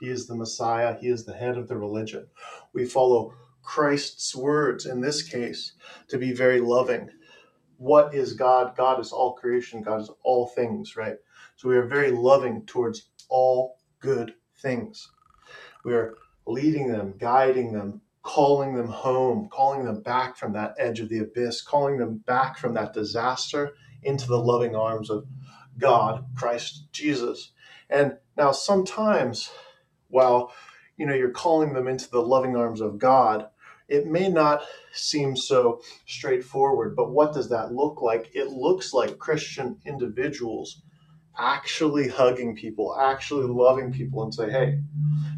He 0.00 0.08
is 0.08 0.26
the 0.26 0.34
Messiah, 0.34 0.98
He 1.00 1.06
is 1.06 1.24
the 1.24 1.34
head 1.34 1.56
of 1.56 1.68
the 1.68 1.76
religion. 1.76 2.26
We 2.72 2.84
follow 2.84 3.34
Christ's 3.62 4.34
words 4.34 4.86
in 4.86 5.00
this 5.00 5.22
case 5.22 5.74
to 6.08 6.18
be 6.18 6.32
very 6.32 6.60
loving. 6.60 7.08
What 7.82 8.14
is 8.14 8.34
God? 8.34 8.76
God 8.76 9.00
is 9.00 9.10
all 9.10 9.32
creation, 9.32 9.82
God 9.82 10.02
is 10.02 10.10
all 10.22 10.46
things, 10.46 10.96
right? 10.96 11.16
So 11.56 11.68
we 11.68 11.76
are 11.76 11.84
very 11.84 12.12
loving 12.12 12.64
towards 12.64 13.08
all 13.28 13.76
good 13.98 14.34
things. 14.58 15.10
We 15.84 15.92
are 15.94 16.14
leading 16.46 16.86
them, 16.86 17.14
guiding 17.18 17.72
them, 17.72 18.00
calling 18.22 18.76
them 18.76 18.86
home, 18.86 19.48
calling 19.50 19.84
them 19.84 20.00
back 20.00 20.36
from 20.36 20.52
that 20.52 20.76
edge 20.78 21.00
of 21.00 21.08
the 21.08 21.18
abyss, 21.18 21.60
calling 21.60 21.98
them 21.98 22.18
back 22.18 22.56
from 22.56 22.74
that 22.74 22.92
disaster 22.92 23.72
into 24.04 24.28
the 24.28 24.38
loving 24.38 24.76
arms 24.76 25.10
of 25.10 25.26
God, 25.76 26.24
Christ 26.36 26.86
Jesus. 26.92 27.50
And 27.90 28.16
now 28.36 28.52
sometimes 28.52 29.50
while 30.06 30.52
you 30.96 31.04
know 31.04 31.14
you're 31.14 31.30
calling 31.30 31.72
them 31.72 31.88
into 31.88 32.08
the 32.08 32.22
loving 32.22 32.56
arms 32.56 32.80
of 32.80 33.00
God, 33.00 33.48
it 33.92 34.06
may 34.06 34.28
not 34.28 34.62
seem 34.94 35.36
so 35.36 35.82
straightforward, 36.06 36.96
but 36.96 37.10
what 37.10 37.34
does 37.34 37.50
that 37.50 37.72
look 37.72 38.00
like? 38.00 38.30
It 38.34 38.48
looks 38.48 38.94
like 38.94 39.18
Christian 39.18 39.76
individuals 39.84 40.80
actually 41.38 42.08
hugging 42.08 42.56
people, 42.56 42.96
actually 42.98 43.46
loving 43.46 43.92
people, 43.92 44.22
and 44.22 44.34
say, 44.34 44.50
hey, 44.50 44.78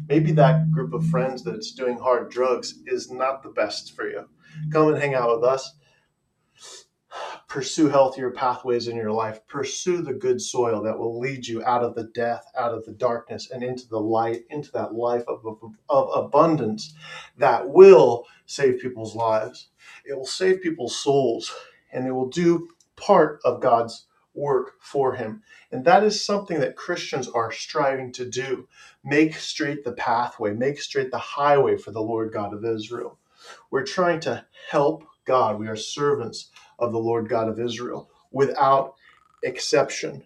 maybe 0.07 0.31
that 0.33 0.71
group 0.71 0.93
of 0.93 1.05
friends 1.07 1.43
that's 1.43 1.73
doing 1.73 1.97
hard 1.97 2.31
drugs 2.31 2.75
is 2.85 3.11
not 3.11 3.43
the 3.43 3.49
best 3.49 3.93
for 3.93 4.09
you. 4.09 4.25
Come 4.71 4.87
and 4.87 4.97
hang 4.97 5.15
out 5.15 5.35
with 5.35 5.43
us 5.43 5.75
pursue 7.55 7.87
healthier 7.87 8.31
pathways 8.31 8.89
in 8.89 8.97
your 8.97 9.13
life. 9.13 9.39
Pursue 9.47 10.01
the 10.01 10.11
good 10.11 10.41
soil 10.41 10.83
that 10.83 10.99
will 10.99 11.17
lead 11.17 11.47
you 11.47 11.63
out 11.63 11.83
of 11.83 11.95
the 11.95 12.03
death 12.13 12.51
out 12.57 12.73
of 12.73 12.83
the 12.83 12.91
darkness 12.91 13.49
and 13.49 13.63
into 13.63 13.87
the 13.87 13.97
light 13.97 14.43
into 14.49 14.69
that 14.73 14.93
life 14.93 15.23
of, 15.25 15.45
of, 15.45 15.71
of, 15.87 16.25
abundance 16.25 16.93
that 17.37 17.69
will 17.69 18.25
save 18.45 18.81
people's 18.81 19.15
lives. 19.15 19.69
It 20.03 20.17
will 20.17 20.25
save 20.25 20.63
people's 20.63 20.99
souls 20.99 21.49
and 21.93 22.05
it 22.05 22.11
will 22.11 22.27
do 22.27 22.67
part 22.97 23.39
of 23.45 23.61
god's 23.61 24.07
work 24.33 24.73
for 24.81 25.15
him. 25.15 25.41
And 25.71 25.85
that 25.85 26.03
is 26.03 26.21
something 26.21 26.59
that 26.59 26.75
christians 26.75 27.29
are 27.29 27.53
striving 27.53 28.11
to 28.13 28.29
do. 28.29 28.67
Make 29.01 29.33
straight 29.35 29.85
the 29.85 29.93
pathway 29.93 30.51
make 30.51 30.81
straight 30.81 31.09
the 31.09 31.19
highway 31.19 31.77
for 31.77 31.91
the 31.91 32.01
lord 32.01 32.33
god 32.33 32.53
of 32.53 32.65
israel. 32.65 33.17
We're 33.71 33.85
trying 33.85 34.19
to 34.21 34.45
help 34.69 35.05
god. 35.23 35.57
We 35.57 35.69
are 35.69 35.77
servants 35.77 36.51
of 36.79 36.91
the 36.91 36.99
Lord 36.99 37.29
God 37.29 37.47
of 37.47 37.59
Israel 37.59 38.09
without 38.31 38.95
exception. 39.43 40.23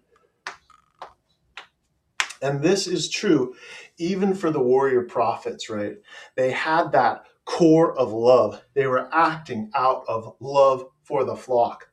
And 2.41 2.61
this 2.61 2.87
is 2.87 3.09
true 3.09 3.55
even 3.97 4.33
for 4.33 4.49
the 4.49 4.61
warrior 4.61 5.03
prophets, 5.03 5.69
right? 5.69 5.97
They 6.35 6.51
had 6.51 6.91
that 6.93 7.25
core 7.45 7.97
of 7.97 8.13
love. 8.13 8.63
They 8.73 8.87
were 8.87 9.09
acting 9.13 9.71
out 9.75 10.05
of 10.07 10.35
love 10.39 10.85
for 11.03 11.25
the 11.25 11.35
flock, 11.35 11.89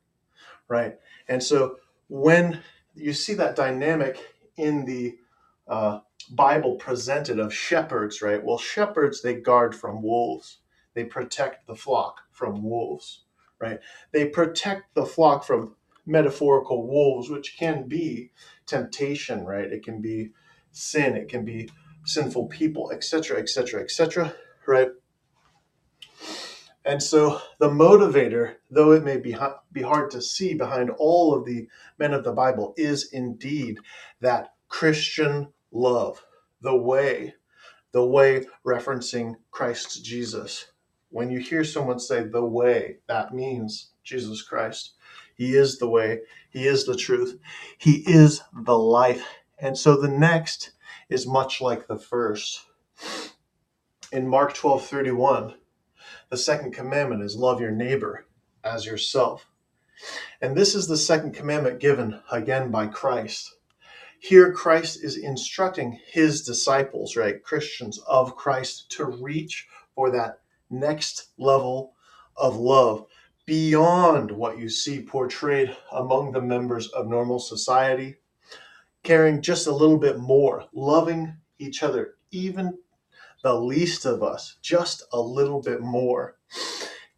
right? 0.69 0.97
And 1.29 1.43
so 1.43 1.79
when 2.09 2.63
you 2.95 3.13
see 3.13 3.35
that 3.35 3.57
dynamic 3.57 4.19
in 4.57 4.85
the 4.85 5.17
uh, 5.67 6.01
Bible 6.31 6.77
presented 6.77 7.41
of 7.41 7.53
shepherds, 7.53 8.23
right? 8.23 8.43
Well, 8.43 8.59
shepherds, 8.59 9.23
they 9.23 9.35
guard 9.35 9.75
from 9.75 10.03
wolves, 10.03 10.59
they 10.95 11.05
protect 11.05 11.67
the 11.67 11.75
flock 11.75 12.21
from 12.31 12.63
wolves 12.63 13.26
right? 13.61 13.79
They 14.13 14.27
protect 14.27 14.95
the 14.95 15.07
flock 15.07 15.45
from 15.45 15.75
metaphorical 16.07 16.87
wolves, 16.87 17.29
which 17.29 17.57
can 17.59 17.89
be 17.89 18.31
temptation, 18.67 19.45
right? 19.45 19.65
It 19.65 19.85
can 19.85 20.01
be 20.01 20.33
sin, 20.71 21.17
it 21.17 21.29
can 21.29 21.45
be 21.45 21.71
sinful 22.05 22.47
people, 22.47 22.93
etc., 22.93 23.39
etc., 23.39 23.83
etc., 23.83 24.35
right? 24.67 24.89
And 26.85 27.03
so 27.03 27.41
the 27.59 27.69
motivator, 27.69 28.57
though 28.71 28.93
it 28.93 29.03
may 29.03 29.17
be, 29.17 29.37
be 29.73 29.83
hard 29.83 30.13
to 30.13 30.23
see 30.23 30.55
behind 30.55 30.91
all 30.91 31.35
of 31.35 31.45
the 31.45 31.69
men 31.99 32.15
of 32.15 32.23
the 32.23 32.33
Bible, 32.33 32.75
is 32.77 33.13
indeed 33.13 33.79
that 34.21 34.55
Christian 34.69 35.49
love, 35.73 36.25
the 36.61 36.77
way, 36.77 37.35
the 37.91 38.07
way 38.07 38.47
referencing 38.65 39.35
Christ 39.51 40.05
Jesus, 40.05 40.67
when 41.17 41.31
you 41.31 41.39
hear 41.39 41.65
someone 41.65 41.99
say 41.99 42.23
the 42.23 42.45
way, 42.45 42.99
that 43.07 43.33
means 43.33 43.93
Jesus 44.05 44.43
Christ. 44.43 44.93
He 45.35 45.57
is 45.57 45.79
the 45.79 45.89
way, 45.89 46.21
He 46.51 46.67
is 46.67 46.85
the 46.85 46.95
truth, 46.95 47.39
He 47.79 48.05
is 48.07 48.43
the 48.53 48.79
life. 48.79 49.25
And 49.59 49.79
so 49.79 49.99
the 49.99 50.11
next 50.11 50.73
is 51.09 51.27
much 51.27 51.63
like 51.63 51.87
the 51.87 51.97
first. 51.99 52.67
In 54.13 54.29
Mark 54.29 54.53
12 54.53 54.85
31, 54.85 55.55
the 56.29 56.37
second 56.37 56.73
commandment 56.75 57.23
is 57.23 57.35
love 57.35 57.63
your 57.63 57.71
neighbor 57.71 58.27
as 58.63 58.85
yourself. 58.85 59.49
And 60.43 60.55
this 60.55 60.75
is 60.75 60.87
the 60.87 60.99
second 60.99 61.33
commandment 61.33 61.81
given 61.81 62.21
again 62.31 62.71
by 62.71 62.89
Christ. 62.89 63.55
Here, 64.19 64.53
Christ 64.53 65.03
is 65.03 65.17
instructing 65.17 65.99
his 66.07 66.43
disciples, 66.43 67.17
right, 67.17 67.43
Christians 67.43 67.99
of 68.07 68.37
Christ, 68.37 68.91
to 68.91 69.07
reach 69.07 69.67
for 69.95 70.11
that 70.11 70.41
next 70.71 71.31
level 71.39 71.95
of 72.37 72.57
love 72.57 73.07
beyond 73.47 74.31
what 74.31 74.59
you 74.59 74.69
see 74.69 75.01
portrayed 75.01 75.75
among 75.93 76.33
the 76.33 76.41
members 76.41 76.89
of 76.89 77.07
normal 77.07 77.39
society, 77.39 78.17
caring 79.05 79.41
just 79.41 79.69
a 79.69 79.75
little 79.75 79.99
bit 79.99 80.19
more, 80.19 80.65
loving 80.75 81.37
each 81.59 81.83
other, 81.83 82.15
even 82.33 82.77
the 83.43 83.55
least 83.55 84.05
of 84.05 84.23
us, 84.23 84.57
just 84.63 85.05
a 85.13 85.21
little 85.21 85.63
bit 85.63 85.81
more, 85.81 86.37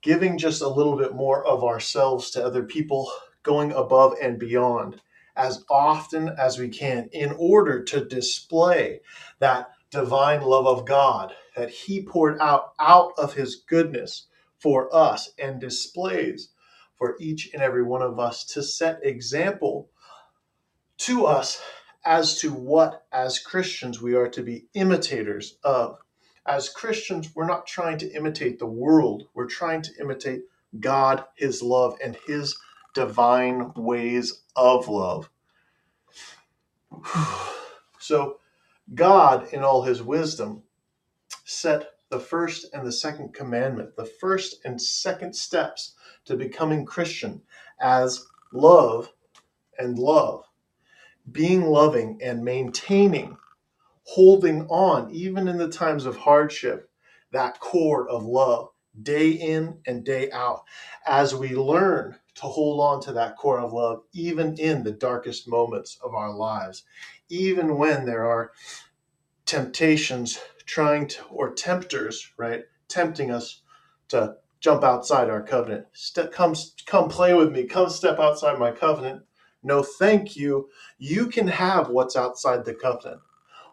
giving 0.03 0.37
just 0.37 0.61
a 0.61 0.69
little 0.69 0.97
bit 0.97 1.15
more 1.15 1.45
of 1.47 1.65
ourselves 1.65 2.31
to 2.31 2.45
other 2.45 2.63
people, 2.63 3.11
going 3.43 3.73
above 3.73 4.15
and 4.21 4.39
beyond 4.39 5.01
as 5.37 5.65
often 5.71 6.29
as 6.31 6.59
we 6.59 6.69
can 6.69 7.09
in 7.13 7.35
order 7.39 7.83
to 7.83 8.05
display 8.05 9.01
that 9.39 9.71
divine 9.91 10.43
love 10.43 10.67
of 10.67 10.85
God 10.85 11.33
that 11.57 11.71
He 11.71 12.03
poured 12.03 12.39
out 12.41 12.73
out 12.79 13.13
of 13.19 13.35
His 13.35 13.57
goodness 13.57 14.27
for 14.59 14.95
us 14.95 15.31
and 15.39 15.61
displays 15.61 16.51
for 16.97 17.17
each 17.21 17.53
and 17.53 17.63
every 17.63 17.83
one 17.83 18.03
of 18.03 18.19
us 18.19 18.45
to 18.45 18.63
set 18.63 19.05
example 19.05 19.89
to 20.99 21.27
us 21.27 21.61
as 22.05 22.39
to 22.41 22.53
what, 22.53 23.07
as 23.13 23.39
Christians, 23.39 24.01
we 24.03 24.15
are 24.15 24.29
to 24.29 24.43
be 24.43 24.67
imitators 24.75 25.59
of. 25.63 25.99
As 26.47 26.69
Christians, 26.69 27.31
we're 27.35 27.47
not 27.47 27.67
trying 27.67 27.99
to 27.99 28.11
imitate 28.11 28.59
the 28.59 28.67
world, 28.67 29.29
we're 29.35 29.47
trying 29.47 29.83
to 29.83 29.93
imitate 30.01 30.43
God, 30.81 31.25
His 31.37 31.63
love, 31.63 31.97
and 32.03 32.17
His 32.27 32.57
divine 32.95 33.73
ways 33.77 34.43
of 34.57 34.89
love. 34.89 35.31
So, 38.01 38.39
God, 38.95 39.53
in 39.53 39.63
all 39.63 39.83
His 39.83 40.03
wisdom, 40.03 40.63
set 41.45 41.91
the 42.11 42.21
first 42.21 42.67
and 42.73 42.87
the 42.87 42.93
second 42.93 43.35
commandment, 43.35 43.97
the 43.97 44.05
first 44.05 44.57
and 44.65 44.81
second 44.81 45.35
steps 45.35 45.95
to 46.25 46.37
becoming 46.37 46.85
Christian 46.85 47.43
as 47.81 48.27
love 48.53 49.13
and 49.79 49.99
love. 49.99 50.45
Being 51.31 51.67
loving 51.67 52.19
and 52.23 52.43
maintaining, 52.43 53.37
holding 54.05 54.67
on, 54.69 55.11
even 55.11 55.47
in 55.49 55.59
the 55.59 55.69
times 55.69 56.07
of 56.07 56.17
hardship, 56.17 56.91
that 57.33 57.61
core 57.61 58.09
of 58.09 58.25
love, 58.25 58.71
day 59.03 59.31
in 59.31 59.79
and 59.87 60.05
day 60.05 60.31
out, 60.31 60.63
as 61.07 61.35
we 61.35 61.55
learn 61.55 62.17
to 62.39 62.47
hold 62.47 62.81
on 62.81 63.01
to 63.01 63.13
that 63.13 63.37
core 63.37 63.59
of 63.59 63.73
love, 63.73 64.03
even 64.13 64.57
in 64.59 64.85
the 64.85 64.93
darkest 64.93 65.49
moments 65.49 65.99
of 66.05 66.15
our 66.15 66.33
lives, 66.33 66.85
even 67.29 67.77
when 67.77 68.07
there 68.07 68.25
are 68.25 68.53
temptations 69.45 70.39
trying 70.65 71.09
to, 71.09 71.25
or 71.31 71.53
tempters, 71.53 72.31
right, 72.37 72.63
tempting 72.87 73.33
us 73.33 73.63
to 74.07 74.37
jump 74.61 74.85
outside 74.85 75.29
our 75.29 75.43
covenant. 75.43 75.87
Step, 75.93 76.31
come, 76.31 76.55
come 76.87 77.09
play 77.09 77.35
with 77.35 77.51
me. 77.51 77.65
Come 77.65 77.91
step 77.91 78.21
outside 78.21 78.59
my 78.59 78.71
covenant. 78.71 79.23
No, 79.65 79.83
thank 79.83 80.37
you. 80.37 80.69
You 80.99 81.27
can 81.27 81.49
have 81.49 81.89
what's 81.89 82.15
outside 82.15 82.65
the 82.65 82.75
covenant. 82.75 83.21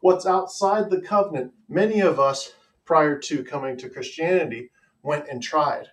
What's 0.01 0.25
outside 0.25 0.89
the 0.89 1.01
covenant, 1.01 1.53
many 1.69 1.99
of 1.99 2.19
us 2.19 2.53
prior 2.83 3.19
to 3.19 3.43
coming 3.43 3.77
to 3.77 3.89
Christianity 3.89 4.71
went 5.03 5.27
and 5.29 5.41
tried. 5.41 5.89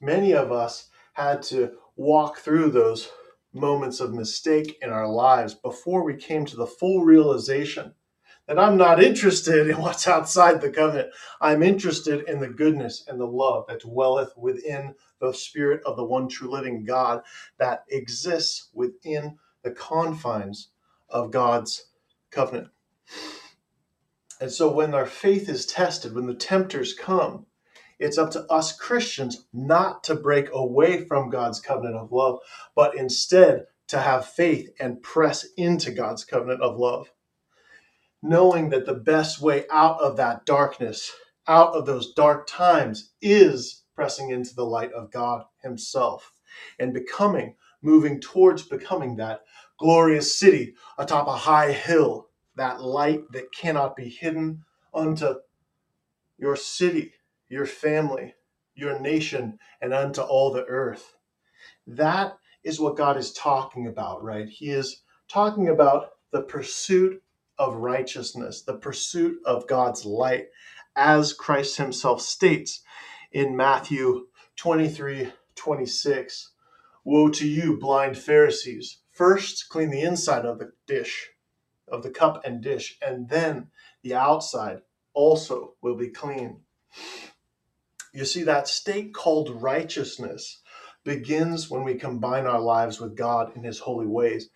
Many 0.00 0.32
of 0.34 0.52
us 0.52 0.90
had 1.18 1.42
to 1.42 1.72
walk 1.96 2.38
through 2.38 2.70
those 2.70 3.10
moments 3.52 3.98
of 3.98 4.14
mistake 4.14 4.78
in 4.82 4.90
our 4.90 5.08
lives 5.08 5.52
before 5.52 6.04
we 6.04 6.14
came 6.14 6.44
to 6.46 6.56
the 6.56 6.66
full 6.66 7.04
realization 7.04 7.92
that 8.46 8.58
I'm 8.58 8.76
not 8.76 9.02
interested 9.02 9.68
in 9.68 9.80
what's 9.82 10.06
outside 10.06 10.60
the 10.60 10.70
covenant. 10.70 11.10
I'm 11.40 11.62
interested 11.62 12.28
in 12.28 12.38
the 12.38 12.48
goodness 12.48 13.04
and 13.08 13.20
the 13.20 13.26
love 13.26 13.66
that 13.66 13.80
dwelleth 13.80 14.32
within 14.36 14.94
the 15.20 15.32
spirit 15.32 15.82
of 15.84 15.96
the 15.96 16.04
one 16.04 16.28
true 16.28 16.50
living 16.50 16.84
God 16.84 17.22
that 17.58 17.84
exists 17.90 18.68
within 18.72 19.36
the 19.62 19.72
confines 19.72 20.68
of 21.10 21.32
God's 21.32 21.86
covenant. 22.30 22.68
And 24.40 24.52
so 24.52 24.72
when 24.72 24.94
our 24.94 25.06
faith 25.06 25.48
is 25.48 25.66
tested, 25.66 26.14
when 26.14 26.26
the 26.26 26.34
tempters 26.34 26.94
come, 26.94 27.46
it's 27.98 28.18
up 28.18 28.30
to 28.32 28.46
us 28.46 28.76
Christians 28.76 29.46
not 29.52 30.04
to 30.04 30.14
break 30.14 30.48
away 30.52 31.04
from 31.04 31.30
God's 31.30 31.60
covenant 31.60 31.96
of 31.96 32.12
love, 32.12 32.38
but 32.74 32.96
instead 32.96 33.66
to 33.88 33.98
have 33.98 34.26
faith 34.26 34.70
and 34.78 35.02
press 35.02 35.46
into 35.56 35.90
God's 35.90 36.24
covenant 36.24 36.62
of 36.62 36.78
love. 36.78 37.10
Knowing 38.22 38.70
that 38.70 38.86
the 38.86 38.94
best 38.94 39.40
way 39.40 39.64
out 39.70 40.00
of 40.00 40.16
that 40.16 40.44
darkness, 40.44 41.12
out 41.46 41.72
of 41.74 41.86
those 41.86 42.12
dark 42.14 42.46
times, 42.46 43.12
is 43.22 43.84
pressing 43.94 44.30
into 44.30 44.54
the 44.54 44.64
light 44.64 44.92
of 44.92 45.10
God 45.10 45.44
Himself 45.62 46.32
and 46.78 46.92
becoming, 46.92 47.54
moving 47.82 48.20
towards 48.20 48.62
becoming 48.62 49.16
that 49.16 49.42
glorious 49.78 50.38
city 50.38 50.74
atop 50.98 51.28
a 51.28 51.36
high 51.36 51.72
hill, 51.72 52.28
that 52.56 52.80
light 52.80 53.22
that 53.32 53.52
cannot 53.52 53.96
be 53.96 54.08
hidden 54.08 54.64
unto 54.92 55.34
your 56.38 56.56
city, 56.56 57.12
your 57.48 57.66
family, 57.66 58.34
your 58.74 58.98
nation, 58.98 59.58
and 59.80 59.92
unto 59.92 60.20
all 60.20 60.52
the 60.52 60.64
earth. 60.64 61.16
That 61.86 62.38
is 62.62 62.80
what 62.80 62.96
God 62.96 63.16
is 63.16 63.32
talking 63.32 63.86
about, 63.86 64.22
right? 64.22 64.48
He 64.48 64.70
is 64.70 65.02
talking 65.28 65.68
about 65.68 66.10
the 66.32 66.42
pursuit 66.42 67.22
of 67.58 67.76
righteousness, 67.76 68.62
the 68.62 68.76
pursuit 68.76 69.38
of 69.44 69.66
God's 69.66 70.04
light, 70.04 70.46
as 70.94 71.32
Christ 71.32 71.76
himself 71.76 72.20
states 72.20 72.82
in 73.32 73.56
Matthew 73.56 74.26
23 74.56 75.32
26. 75.54 76.52
Woe 77.04 77.28
to 77.30 77.48
you, 77.48 77.76
blind 77.78 78.18
Pharisees! 78.18 78.98
First 79.10 79.68
clean 79.68 79.90
the 79.90 80.02
inside 80.02 80.44
of 80.44 80.58
the 80.58 80.72
dish, 80.86 81.30
of 81.88 82.02
the 82.02 82.10
cup 82.10 82.44
and 82.44 82.62
dish, 82.62 82.98
and 83.00 83.28
then 83.28 83.70
the 84.02 84.14
outside 84.14 84.82
also 85.14 85.74
will 85.80 85.96
be 85.96 86.10
clean. 86.10 86.60
You 88.18 88.24
see, 88.24 88.42
that 88.42 88.66
state 88.66 89.14
called 89.14 89.62
righteousness 89.62 90.60
begins 91.04 91.70
when 91.70 91.84
we 91.84 91.94
combine 91.94 92.48
our 92.48 92.58
lives 92.58 92.98
with 92.98 93.16
God 93.16 93.56
in 93.56 93.62
His 93.62 93.78
holy 93.78 94.08
ways. 94.08 94.50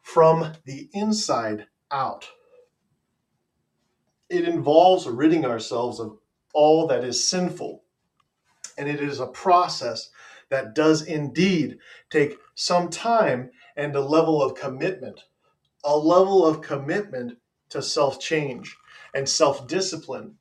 From 0.00 0.54
the 0.64 0.88
inside 0.94 1.66
out. 1.90 2.26
It 4.30 4.48
involves 4.48 5.06
ridding 5.06 5.44
ourselves 5.44 6.00
of 6.00 6.16
all 6.54 6.86
that 6.86 7.04
is 7.04 7.28
sinful. 7.28 7.84
And 8.78 8.88
it 8.88 9.02
is 9.02 9.20
a 9.20 9.26
process 9.26 10.08
that 10.48 10.74
does 10.74 11.02
indeed 11.02 11.76
take 12.08 12.38
some 12.54 12.88
time 12.88 13.50
and 13.76 13.94
a 13.94 14.00
level 14.00 14.42
of 14.42 14.54
commitment, 14.54 15.20
a 15.84 15.98
level 15.98 16.46
of 16.46 16.62
commitment 16.62 17.36
to 17.68 17.82
self 17.82 18.18
change 18.18 18.74
and 19.12 19.28
self 19.28 19.68
discipline 19.68 20.36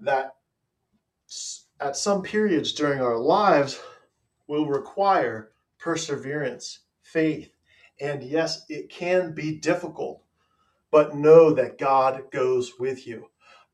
that 0.00 0.37
at 1.80 1.96
some 1.96 2.22
periods 2.22 2.72
during 2.72 3.00
our 3.00 3.18
lives 3.18 3.80
will 4.48 4.66
require 4.66 5.52
perseverance, 5.78 6.80
faith, 7.02 7.50
and 8.00 8.22
yes, 8.22 8.64
it 8.68 8.90
can 8.90 9.34
be 9.34 9.58
difficult 9.58 10.22
but 10.92 11.16
know 11.16 11.52
that 11.52 11.78
God 11.78 12.32
goes 12.32 12.74
with 12.80 13.06
you. 13.06 13.30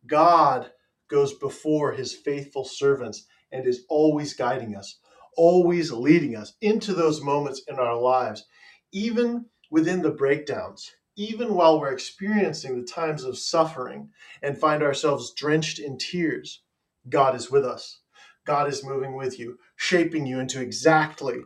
God 0.07 0.73
goes 1.09 1.35
before 1.35 1.93
his 1.93 2.15
faithful 2.15 2.67
servants 2.67 3.27
and 3.53 3.67
is 3.67 3.87
always 3.91 4.35
guiding 4.35 4.77
us, 4.77 5.01
always 5.39 5.93
leading 5.93 6.37
us 6.37 6.55
into 6.63 6.95
those 6.95 7.23
moments 7.23 7.63
in 7.69 7.77
our 7.77 7.97
lives, 7.97 8.47
even 8.93 9.47
within 9.71 10.03
the 10.03 10.13
breakdowns, 10.13 10.93
even 11.17 11.55
while 11.55 11.81
we're 11.81 11.95
experiencing 11.95 12.81
the 12.81 12.87
times 12.89 13.25
of 13.25 13.39
suffering 13.39 14.11
and 14.43 14.59
find 14.59 14.83
ourselves 14.83 15.35
drenched 15.35 15.81
in 15.81 15.99
tears. 15.99 16.64
God 17.09 17.35
is 17.35 17.51
with 17.51 17.65
us. 17.65 18.01
God 18.47 18.69
is 18.69 18.85
moving 18.85 19.15
with 19.17 19.39
you, 19.39 19.59
shaping 19.77 20.27
you 20.27 20.39
into 20.39 20.61
exactly 20.61 21.41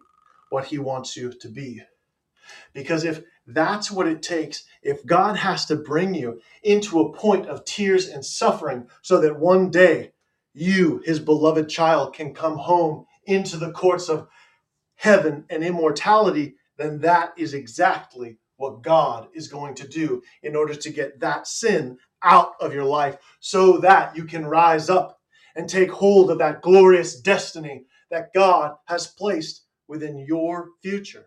what 0.50 0.66
he 0.66 0.78
wants 0.78 1.16
you 1.16 1.32
to 1.32 1.48
be. 1.48 1.82
Because 2.72 3.04
if 3.04 3.22
that's 3.46 3.90
what 3.90 4.08
it 4.08 4.22
takes, 4.22 4.64
if 4.82 5.04
God 5.06 5.36
has 5.36 5.66
to 5.66 5.76
bring 5.76 6.14
you 6.14 6.40
into 6.62 7.00
a 7.00 7.12
point 7.12 7.46
of 7.46 7.64
tears 7.64 8.08
and 8.08 8.24
suffering 8.24 8.88
so 9.02 9.20
that 9.20 9.38
one 9.38 9.70
day 9.70 10.12
you, 10.54 11.02
his 11.04 11.20
beloved 11.20 11.68
child, 11.68 12.14
can 12.14 12.34
come 12.34 12.58
home 12.58 13.06
into 13.26 13.56
the 13.56 13.72
courts 13.72 14.08
of 14.08 14.28
heaven 14.96 15.44
and 15.50 15.64
immortality, 15.64 16.56
then 16.76 17.00
that 17.00 17.32
is 17.36 17.54
exactly 17.54 18.38
what 18.56 18.82
God 18.82 19.28
is 19.34 19.48
going 19.48 19.74
to 19.76 19.88
do 19.88 20.22
in 20.42 20.56
order 20.56 20.74
to 20.74 20.90
get 20.90 21.20
that 21.20 21.46
sin 21.46 21.98
out 22.22 22.54
of 22.60 22.74
your 22.74 22.84
life 22.84 23.16
so 23.40 23.78
that 23.78 24.16
you 24.16 24.24
can 24.24 24.46
rise 24.46 24.90
up 24.90 25.17
and 25.58 25.68
take 25.68 25.90
hold 25.90 26.30
of 26.30 26.38
that 26.38 26.62
glorious 26.62 27.20
destiny 27.20 27.84
that 28.12 28.32
God 28.32 28.76
has 28.86 29.08
placed 29.08 29.64
within 29.88 30.16
your 30.16 30.68
future. 30.82 31.26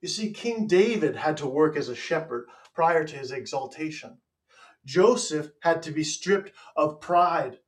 You 0.00 0.08
see, 0.08 0.32
King 0.32 0.66
David 0.66 1.14
had 1.14 1.36
to 1.36 1.46
work 1.46 1.76
as 1.76 1.90
a 1.90 1.94
shepherd 1.94 2.46
prior 2.74 3.04
to 3.04 3.16
his 3.16 3.32
exaltation. 3.32 4.16
Joseph 4.86 5.50
had 5.60 5.82
to 5.82 5.90
be 5.90 6.02
stripped 6.02 6.52
of 6.74 7.02
pride 7.02 7.58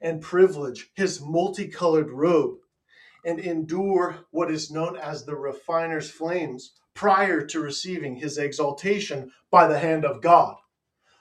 and 0.00 0.20
privilege, 0.20 0.90
his 0.96 1.20
multicolored 1.20 2.10
robe, 2.10 2.58
and 3.24 3.38
endure 3.38 4.26
what 4.32 4.50
is 4.50 4.72
known 4.72 4.96
as 4.96 5.24
the 5.24 5.36
refiner's 5.36 6.10
flames 6.10 6.72
prior 6.92 7.46
to 7.46 7.60
receiving 7.60 8.16
his 8.16 8.36
exaltation 8.36 9.30
by 9.48 9.68
the 9.68 9.78
hand 9.78 10.04
of 10.04 10.20
God. 10.20 10.56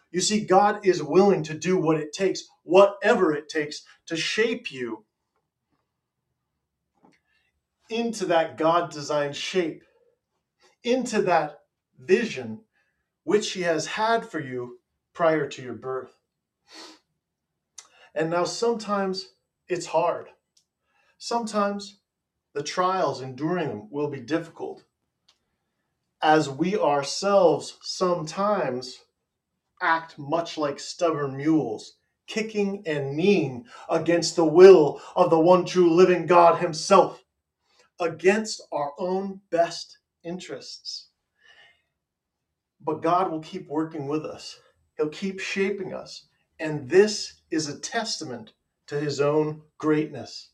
You 0.10 0.22
see, 0.22 0.46
God 0.46 0.86
is 0.86 1.04
willing 1.04 1.44
to 1.44 1.54
do 1.54 1.78
what 1.78 2.00
it 2.00 2.14
takes, 2.14 2.44
whatever 2.66 3.34
it 3.34 3.48
takes, 3.48 3.84
to 4.08 4.18
shape 4.18 4.72
you 4.72 5.06
into 7.90 8.26
that 8.26 8.58
God 8.58 8.92
designed 8.92 9.36
shape, 9.36 9.84
into 10.84 11.22
that 11.22 11.60
vision 11.98 12.62
which 13.24 13.54
He 13.54 13.62
has 13.62 13.86
had 13.86 14.26
for 14.26 14.40
you 14.40 14.80
prior 15.14 15.48
to 15.48 15.62
your 15.62 15.74
birth. 15.74 16.18
And 18.14 18.30
now 18.30 18.44
sometimes 18.44 19.30
it's 19.68 19.88
hard. 19.88 20.28
Sometimes 21.18 22.00
the 22.54 22.64
trials, 22.64 23.22
enduring 23.22 23.70
them, 23.70 23.88
will 23.92 24.10
be 24.10 24.20
difficult. 24.20 24.84
As 26.22 26.50
we 26.50 26.78
ourselves 26.78 27.78
sometimes 27.82 29.00
act 29.82 30.18
much 30.18 30.58
like 30.58 30.80
stubborn 30.80 31.38
mules, 31.38 31.98
kicking 32.28 32.84
and 32.86 33.16
kneeing 33.16 33.66
against 33.90 34.36
the 34.36 34.46
will 34.46 35.02
of 35.16 35.30
the 35.30 35.40
one 35.40 35.66
true 35.66 35.94
living 35.94 36.26
God 36.26 36.60
Himself, 36.60 37.24
against 38.00 38.62
our 38.72 38.94
own 38.98 39.42
best 39.50 39.98
interests. 40.24 41.10
But 42.82 43.02
God 43.02 43.32
will 43.32 43.40
keep 43.42 43.68
working 43.68 44.08
with 44.08 44.26
us, 44.26 44.60
He'll 44.98 45.10
keep 45.10 45.40
shaping 45.40 45.94
us. 45.94 46.28
And 46.60 46.90
this 46.90 47.42
is 47.52 47.68
a 47.68 47.80
testament 47.80 48.54
to 48.88 49.00
His 49.00 49.20
own 49.20 49.62
greatness. 49.78 50.50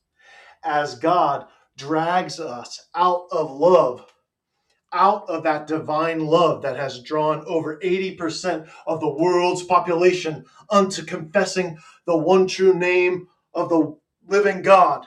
As 0.64 0.96
God 0.96 1.48
drags 1.78 2.40
us 2.40 2.88
out 2.96 3.28
of 3.32 3.52
love 3.52 4.11
out 4.94 5.30
of 5.30 5.44
that 5.44 5.68
divine 5.68 6.26
love 6.26 6.62
that 6.62 6.78
has 6.78 7.02
drawn 7.02 7.44
over 7.48 7.78
80% 7.80 8.70
of 8.88 9.00
the 9.00 9.10
world's 9.10 9.64
population 9.64 10.46
unto 10.70 11.04
confessing 11.04 11.78
the 12.06 12.18
one 12.18 12.48
true 12.48 12.74
name 12.74 13.28
of 13.54 13.70
the 13.70 13.96
living 14.28 14.62
God. 14.62 15.06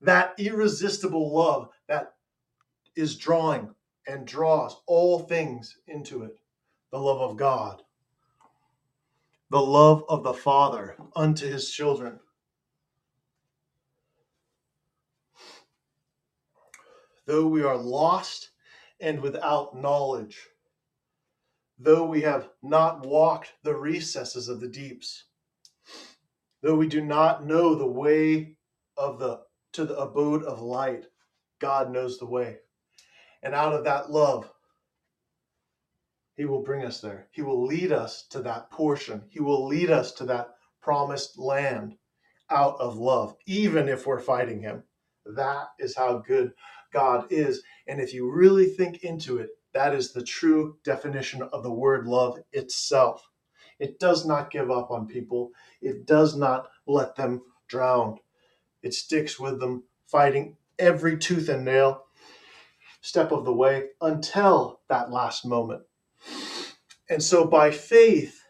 That 0.00 0.34
irresistible 0.38 1.34
love 1.34 1.68
that 1.88 2.14
is 2.96 3.16
drawing 3.16 3.74
and 4.06 4.26
draws 4.26 4.76
all 4.86 5.20
things 5.20 5.78
into 5.86 6.22
it. 6.24 6.38
The 6.90 6.98
love 6.98 7.20
of 7.20 7.36
God, 7.36 7.82
the 9.50 9.60
love 9.60 10.04
of 10.08 10.22
the 10.22 10.34
Father 10.34 10.96
unto 11.16 11.46
his 11.46 11.70
children. 11.70 12.20
Though 17.26 17.46
we 17.46 17.62
are 17.62 17.76
lost 17.76 18.50
and 19.00 19.20
without 19.20 19.76
knowledge, 19.76 20.48
though 21.78 22.04
we 22.04 22.22
have 22.22 22.48
not 22.62 23.04
walked 23.04 23.52
the 23.62 23.74
recesses 23.74 24.48
of 24.48 24.60
the 24.60 24.68
deeps, 24.68 25.24
though 26.62 26.76
we 26.76 26.86
do 26.86 27.04
not 27.04 27.44
know 27.44 27.74
the 27.74 27.86
way 27.86 28.56
of 28.96 29.18
the 29.18 29.40
to 29.72 29.84
the 29.84 29.98
abode 29.98 30.44
of 30.44 30.60
light, 30.60 31.06
God 31.58 31.90
knows 31.90 32.18
the 32.18 32.26
way. 32.26 32.58
And 33.42 33.54
out 33.54 33.72
of 33.72 33.84
that 33.84 34.10
love, 34.10 34.50
he 36.36 36.44
will 36.44 36.62
bring 36.62 36.84
us 36.84 37.00
there. 37.00 37.28
He 37.32 37.42
will 37.42 37.64
lead 37.64 37.92
us 37.92 38.26
to 38.28 38.40
that 38.42 38.70
portion. 38.70 39.24
He 39.30 39.40
will 39.40 39.66
lead 39.66 39.90
us 39.90 40.12
to 40.12 40.24
that 40.26 40.54
promised 40.80 41.38
land 41.38 41.96
out 42.50 42.76
of 42.78 42.96
love, 42.96 43.36
even 43.46 43.88
if 43.88 44.06
we're 44.06 44.20
fighting 44.20 44.60
him. 44.60 44.84
That 45.26 45.68
is 45.78 45.96
how 45.96 46.18
good 46.18 46.52
God 46.92 47.26
is. 47.30 47.62
And 47.86 48.00
if 48.00 48.14
you 48.14 48.30
really 48.30 48.66
think 48.66 49.04
into 49.04 49.38
it, 49.38 49.50
that 49.72 49.94
is 49.94 50.12
the 50.12 50.22
true 50.22 50.76
definition 50.84 51.42
of 51.42 51.62
the 51.62 51.72
word 51.72 52.06
love 52.06 52.38
itself. 52.52 53.28
It 53.78 53.98
does 53.98 54.24
not 54.24 54.50
give 54.50 54.70
up 54.70 54.90
on 54.90 55.06
people, 55.06 55.50
it 55.82 56.06
does 56.06 56.36
not 56.36 56.68
let 56.86 57.16
them 57.16 57.42
drown. 57.68 58.18
It 58.82 58.94
sticks 58.94 59.40
with 59.40 59.60
them, 59.60 59.84
fighting 60.06 60.56
every 60.78 61.18
tooth 61.18 61.48
and 61.48 61.64
nail, 61.64 62.04
step 63.00 63.32
of 63.32 63.44
the 63.44 63.52
way, 63.54 63.88
until 64.00 64.80
that 64.88 65.10
last 65.10 65.44
moment. 65.46 65.82
And 67.08 67.22
so, 67.22 67.46
by 67.46 67.70
faith 67.70 68.42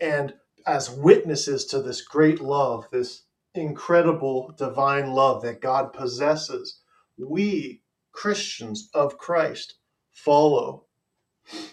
and 0.00 0.34
as 0.66 0.90
witnesses 0.90 1.64
to 1.66 1.82
this 1.82 2.02
great 2.02 2.40
love, 2.40 2.86
this 2.92 3.22
incredible 3.58 4.54
divine 4.56 5.12
love 5.12 5.42
that 5.42 5.60
God 5.60 5.92
possesses, 5.92 6.80
we, 7.18 7.82
Christians 8.12 8.88
of 8.94 9.18
Christ, 9.18 9.74
follow 10.10 10.86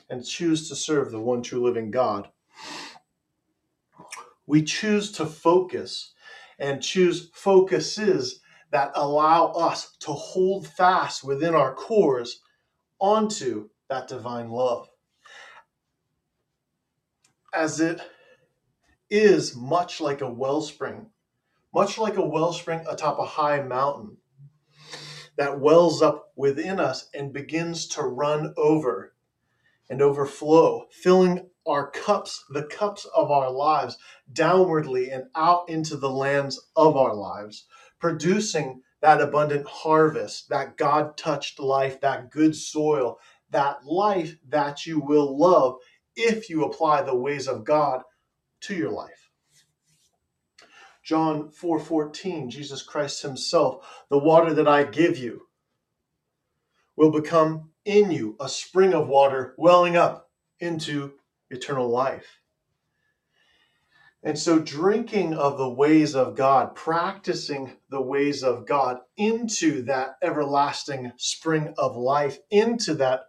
and 0.09 0.25
choose 0.25 0.69
to 0.69 0.75
serve 0.75 1.11
the 1.11 1.19
one 1.19 1.41
true 1.41 1.63
living 1.63 1.91
God. 1.91 2.29
We 4.47 4.63
choose 4.63 5.11
to 5.13 5.25
focus 5.25 6.13
and 6.59 6.81
choose 6.81 7.29
focuses 7.33 8.41
that 8.71 8.91
allow 8.95 9.47
us 9.51 9.95
to 10.01 10.11
hold 10.11 10.67
fast 10.67 11.23
within 11.23 11.55
our 11.55 11.73
cores 11.73 12.41
onto 12.99 13.69
that 13.89 14.07
divine 14.07 14.49
love. 14.49 14.87
As 17.53 17.79
it 17.79 18.01
is 19.09 19.55
much 19.55 20.01
like 20.01 20.21
a 20.21 20.29
wellspring, 20.29 21.07
much 21.75 21.97
like 21.97 22.15
a 22.15 22.25
wellspring 22.25 22.81
atop 22.89 23.19
a 23.19 23.25
high 23.25 23.61
mountain 23.61 24.15
that 25.35 25.59
wells 25.59 26.01
up 26.01 26.31
within 26.37 26.79
us 26.79 27.09
and 27.13 27.33
begins 27.33 27.85
to 27.85 28.01
run 28.01 28.53
over 28.55 29.13
and 29.89 30.01
overflow, 30.01 30.85
filling 30.89 31.49
our 31.67 31.91
cups, 31.91 32.45
the 32.49 32.63
cups 32.63 33.05
of 33.13 33.29
our 33.29 33.51
lives, 33.51 33.97
downwardly 34.31 35.13
and 35.13 35.25
out 35.35 35.67
into 35.67 35.97
the 35.97 36.09
lands 36.09 36.57
of 36.77 36.95
our 36.95 37.13
lives, 37.13 37.65
producing 37.99 38.81
that 39.01 39.19
abundant 39.19 39.67
harvest, 39.67 40.47
that 40.47 40.77
God 40.77 41.17
touched 41.17 41.59
life, 41.59 41.99
that 41.99 42.31
good 42.31 42.55
soil, 42.55 43.19
that 43.49 43.85
life 43.85 44.37
that 44.47 44.85
you 44.85 45.01
will 45.01 45.37
love 45.37 45.75
if 46.15 46.49
you 46.49 46.63
apply 46.63 47.01
the 47.01 47.17
ways 47.17 47.49
of 47.49 47.65
God 47.65 48.01
to 48.61 48.75
your 48.75 48.91
life. 48.91 49.24
John 51.05 51.51
4:14, 51.51 52.49
Jesus 52.49 52.81
Christ 52.81 53.21
himself, 53.21 54.03
the 54.09 54.17
water 54.17 54.55
that 54.55 54.67
I 54.67 54.83
give 54.83 55.19
you 55.19 55.47
will 56.95 57.11
become 57.11 57.69
in 57.85 58.09
you 58.09 58.35
a 58.39 58.49
spring 58.49 58.91
of 58.91 59.07
water 59.07 59.53
welling 59.55 59.95
up 59.95 60.31
into 60.59 61.13
eternal 61.51 61.87
life. 61.87 62.39
And 64.23 64.39
so, 64.39 64.57
drinking 64.57 65.35
of 65.35 65.59
the 65.59 65.69
ways 65.69 66.15
of 66.15 66.35
God, 66.35 66.73
practicing 66.73 67.77
the 67.91 68.01
ways 68.01 68.43
of 68.43 68.65
God 68.65 68.97
into 69.15 69.83
that 69.83 70.17
everlasting 70.23 71.11
spring 71.17 71.75
of 71.77 71.95
life, 71.95 72.39
into 72.49 72.95
that 72.95 73.25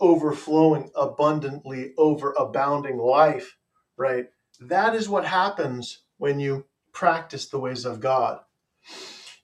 overflowing, 0.00 0.90
abundantly 0.96 1.92
overabounding 1.96 2.98
life, 2.98 3.56
right? 3.96 4.26
That 4.58 4.96
is 4.96 5.08
what 5.08 5.24
happens 5.24 6.02
when 6.18 6.40
you 6.40 6.66
practice 6.92 7.48
the 7.48 7.58
ways 7.58 7.84
of 7.84 8.00
God. 8.00 8.40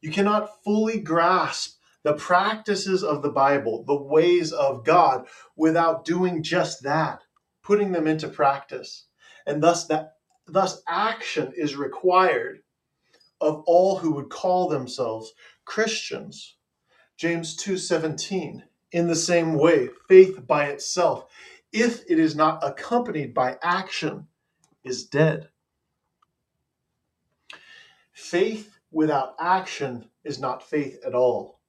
You 0.01 0.11
cannot 0.11 0.63
fully 0.63 1.01
grasp 1.01 1.79
the 2.03 2.15
practices 2.15 3.03
of 3.03 3.23
the 3.23 3.31
Bible, 3.31 3.85
the 3.85 4.01
ways 4.01 4.53
of 4.53 4.85
God, 4.85 5.27
without 5.57 6.05
doing 6.05 6.43
just 6.43 6.83
that, 6.85 7.23
putting 7.63 7.93
them 7.93 8.07
into 8.07 8.29
practice. 8.29 9.07
And 9.47 9.63
thus 9.63 9.87
that 9.87 10.13
thus 10.47 10.83
action 10.87 11.53
is 11.57 11.75
required 11.75 12.63
of 13.41 13.63
all 13.67 13.99
who 13.99 14.13
would 14.13 14.31
call 14.31 14.69
themselves 14.69 15.33
Christians. 15.65 16.57
James 17.17 17.57
2:17 17.57 18.63
In 18.93 19.09
the 19.09 19.17
same 19.17 19.55
way, 19.55 19.89
faith 20.09 20.47
by 20.47 20.67
itself, 20.67 21.27
if 21.73 22.09
it 22.09 22.19
is 22.19 22.37
not 22.37 22.63
accompanied 22.63 23.35
by 23.35 23.59
action, 23.63 24.29
is 24.85 25.05
dead. 25.05 25.49
Faith 28.17 28.79
without 28.91 29.37
action 29.39 30.09
is 30.25 30.41
not 30.41 30.67
faith 30.67 30.99
at 31.07 31.15
all, 31.15 31.61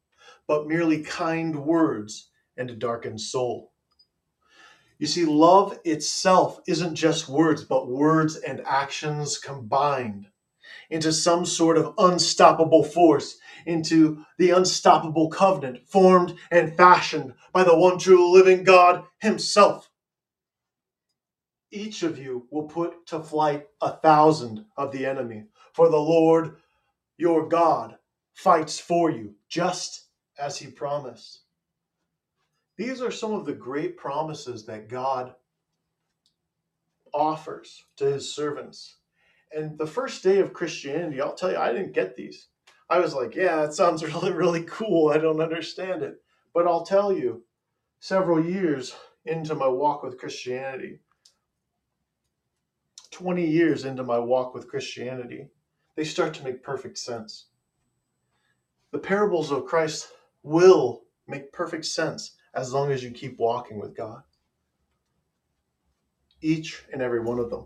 but 0.47 0.65
merely 0.65 1.03
kind 1.03 1.65
words 1.65 2.29
and 2.55 2.69
a 2.69 2.75
darkened 2.75 3.19
soul. 3.19 3.73
You 4.97 5.07
see, 5.07 5.25
love 5.25 5.77
itself 5.83 6.61
isn't 6.65 6.95
just 6.95 7.27
words, 7.27 7.65
but 7.65 7.89
words 7.89 8.37
and 8.37 8.61
actions 8.65 9.37
combined 9.37 10.27
into 10.89 11.11
some 11.11 11.45
sort 11.45 11.77
of 11.77 11.93
unstoppable 11.97 12.85
force, 12.85 13.37
into 13.65 14.23
the 14.37 14.51
unstoppable 14.51 15.29
covenant 15.29 15.85
formed 15.85 16.33
and 16.49 16.77
fashioned 16.77 17.33
by 17.51 17.65
the 17.65 17.77
one 17.77 17.99
true 17.99 18.31
living 18.31 18.63
God 18.63 19.03
Himself. 19.19 19.91
Each 21.71 22.03
of 22.03 22.17
you 22.17 22.47
will 22.49 22.69
put 22.69 23.05
to 23.07 23.19
flight 23.19 23.67
a 23.81 23.91
thousand 23.97 24.65
of 24.77 24.93
the 24.93 25.05
enemy, 25.05 25.43
for 25.77 25.89
the 25.89 25.95
Lord 25.95 26.55
your 27.17 27.47
God 27.47 27.99
fights 28.33 28.79
for 28.79 29.11
you, 29.11 29.35
just 29.47 30.07
as 30.39 30.57
he 30.57 30.71
promised. 30.71 31.41
These 32.77 32.99
are 32.99 33.11
some 33.11 33.33
of 33.33 33.45
the 33.45 33.53
great 33.53 33.95
promises 33.95 34.65
that 34.65 34.89
God 34.89 35.35
offers 37.13 37.85
to 37.97 38.05
his 38.05 38.33
servants. 38.33 38.97
And 39.55 39.77
the 39.77 39.85
first 39.85 40.23
day 40.23 40.39
of 40.39 40.51
Christianity, 40.51 41.21
I'll 41.21 41.35
tell 41.35 41.51
you, 41.51 41.57
I 41.57 41.71
didn't 41.71 41.93
get 41.93 42.15
these. 42.15 42.47
I 42.89 42.97
was 42.97 43.13
like, 43.13 43.35
yeah, 43.35 43.63
it 43.63 43.73
sounds 43.73 44.03
really, 44.03 44.31
really 44.31 44.63
cool. 44.63 45.11
I 45.11 45.19
don't 45.19 45.41
understand 45.41 46.01
it. 46.01 46.15
But 46.55 46.65
I'll 46.65 46.87
tell 46.87 47.13
you, 47.13 47.43
several 47.99 48.43
years 48.43 48.95
into 49.25 49.53
my 49.53 49.67
walk 49.67 50.01
with 50.01 50.17
Christianity, 50.17 51.01
20 53.11 53.45
years 53.45 53.85
into 53.85 54.03
my 54.03 54.17
walk 54.17 54.55
with 54.55 54.67
Christianity, 54.67 55.49
they 55.97 56.03
start 56.03 56.35
to 56.35 56.43
make 56.43 56.63
perfect 56.63 56.97
sense. 56.99 57.47
The 58.91 58.99
parables 58.99 59.51
of 59.51 59.65
Christ 59.65 60.09
will 60.43 61.01
make 61.27 61.51
perfect 61.51 61.85
sense 61.85 62.37
as 62.53 62.71
long 62.71 62.91
as 62.91 63.03
you 63.03 63.09
keep 63.09 63.37
walking 63.39 63.79
with 63.79 63.97
God. 63.97 64.21
Each 66.39 66.83
and 66.93 67.01
every 67.01 67.19
one 67.19 67.39
of 67.39 67.49
them. 67.49 67.65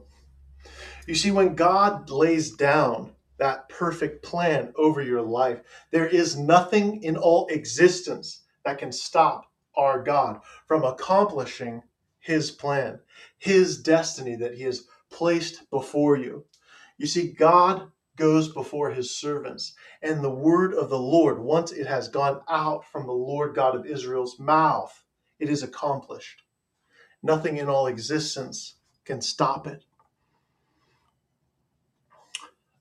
You 1.07 1.13
see, 1.13 1.29
when 1.29 1.55
God 1.55 2.09
lays 2.09 2.55
down 2.55 3.11
that 3.37 3.67
perfect 3.67 4.23
plan 4.23 4.71
over 4.77 5.01
your 5.01 5.21
life, 5.21 5.59
there 5.91 6.07
is 6.07 6.37
nothing 6.37 7.03
in 7.03 7.17
all 7.17 7.47
existence 7.47 8.43
that 8.63 8.77
can 8.77 8.93
stop 8.93 9.51
our 9.75 10.01
God 10.01 10.39
from 10.67 10.85
accomplishing 10.85 11.83
his 12.19 12.49
plan, 12.49 12.99
his 13.39 13.81
destiny 13.81 14.35
that 14.37 14.55
he 14.55 14.63
has 14.63 14.85
placed 15.09 15.69
before 15.69 16.15
you. 16.15 16.45
You 16.97 17.07
see, 17.07 17.33
God 17.33 17.91
goes 18.15 18.51
before 18.53 18.91
his 18.91 19.15
servants, 19.15 19.73
and 20.01 20.23
the 20.23 20.29
word 20.29 20.73
of 20.73 20.89
the 20.89 20.99
Lord, 20.99 21.39
once 21.39 21.71
it 21.71 21.87
has 21.87 22.07
gone 22.07 22.41
out 22.49 22.85
from 22.85 23.05
the 23.07 23.13
Lord 23.13 23.55
God 23.55 23.75
of 23.75 23.85
Israel's 23.85 24.39
mouth, 24.39 25.03
it 25.39 25.49
is 25.49 25.63
accomplished. 25.63 26.43
Nothing 27.23 27.57
in 27.57 27.67
all 27.67 27.87
existence 27.87 28.75
can 29.05 29.21
stop 29.21 29.67
it. 29.67 29.83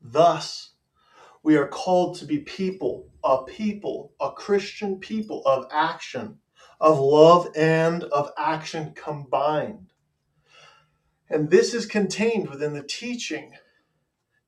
Thus, 0.03 0.71
we 1.43 1.57
are 1.57 1.69
called 1.69 2.17
to 2.17 2.25
be 2.25 2.39
people, 2.39 3.09
a 3.25 3.45
people, 3.45 4.13
a 4.21 4.31
Christian 4.33 4.99
people 4.99 5.43
of 5.47 5.67
action, 5.71 6.39
of 6.81 6.99
love 6.99 7.49
and 7.57 8.05
of 8.05 8.31
action 8.37 8.93
combined. 8.95 9.93
And 11.29 11.51
this 11.51 11.75
is 11.75 11.87
contained 11.87 12.49
within 12.49 12.75
the 12.75 12.83
teaching, 12.83 13.53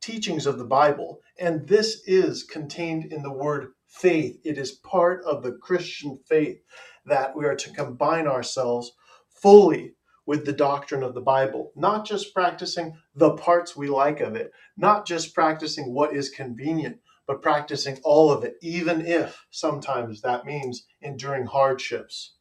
teachings 0.02 0.46
of 0.46 0.58
the 0.58 0.64
Bible. 0.64 1.20
And 1.38 1.66
this 1.66 2.02
is 2.06 2.42
contained 2.42 3.12
in 3.12 3.22
the 3.22 3.32
word 3.32 3.72
faith. 3.86 4.38
It 4.44 4.58
is 4.58 4.72
part 4.72 5.24
of 5.24 5.42
the 5.42 5.52
Christian 5.52 6.18
faith 6.28 6.60
that 7.06 7.34
we 7.36 7.46
are 7.46 7.56
to 7.56 7.72
combine 7.72 8.26
ourselves 8.26 8.92
fully 9.30 9.94
with 10.26 10.44
the 10.44 10.52
doctrine 10.52 11.02
of 11.02 11.14
the 11.14 11.20
Bible, 11.20 11.72
not 11.74 12.06
just 12.06 12.34
practicing 12.34 12.96
the 13.14 13.32
parts 13.32 13.76
we 13.76 13.88
like 13.88 14.20
of 14.20 14.36
it, 14.36 14.52
not 14.76 15.06
just 15.06 15.34
practicing 15.34 15.92
what 15.94 16.14
is 16.14 16.30
convenient, 16.30 16.98
but 17.26 17.42
practicing 17.42 17.98
all 18.04 18.30
of 18.30 18.44
it, 18.44 18.56
even 18.62 19.04
if 19.06 19.46
sometimes 19.50 20.20
that 20.20 20.44
means 20.44 20.86
enduring 21.00 21.46
hardships. 21.46 22.34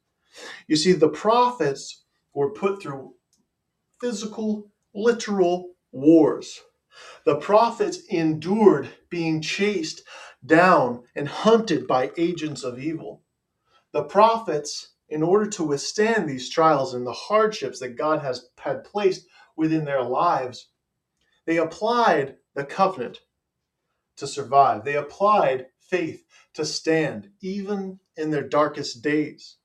You 0.67 0.75
see, 0.75 0.93
the 0.93 1.09
prophets 1.09 2.03
were 2.33 2.51
put 2.51 2.81
through 2.81 3.13
physical, 3.99 4.71
literal 4.93 5.71
wars. 5.91 6.61
The 7.25 7.37
prophets 7.37 7.99
endured 8.09 8.89
being 9.09 9.41
chased 9.41 10.03
down 10.45 11.03
and 11.15 11.27
hunted 11.27 11.87
by 11.87 12.11
agents 12.17 12.63
of 12.63 12.79
evil. 12.79 13.23
The 13.93 14.03
prophets 14.03 14.93
in 15.09 15.23
order 15.23 15.49
to 15.51 15.63
withstand 15.63 16.27
these 16.29 16.49
trials 16.49 16.93
and 16.93 17.05
the 17.05 17.13
hardships 17.13 17.79
that 17.79 17.97
God 17.97 18.21
has 18.21 18.49
had 18.57 18.83
placed 18.83 19.27
within 19.55 19.85
their 19.85 20.03
lives, 20.03 20.69
they 21.45 21.57
applied 21.57 22.37
the 22.55 22.63
covenant 22.65 23.19
to 24.17 24.27
survive. 24.27 24.85
They 24.85 24.95
applied 24.95 25.67
faith 25.79 26.25
to 26.53 26.65
stand, 26.65 27.29
even 27.41 27.99
in 28.15 28.31
their 28.31 28.47
darkest 28.47 29.01
days. 29.01 29.57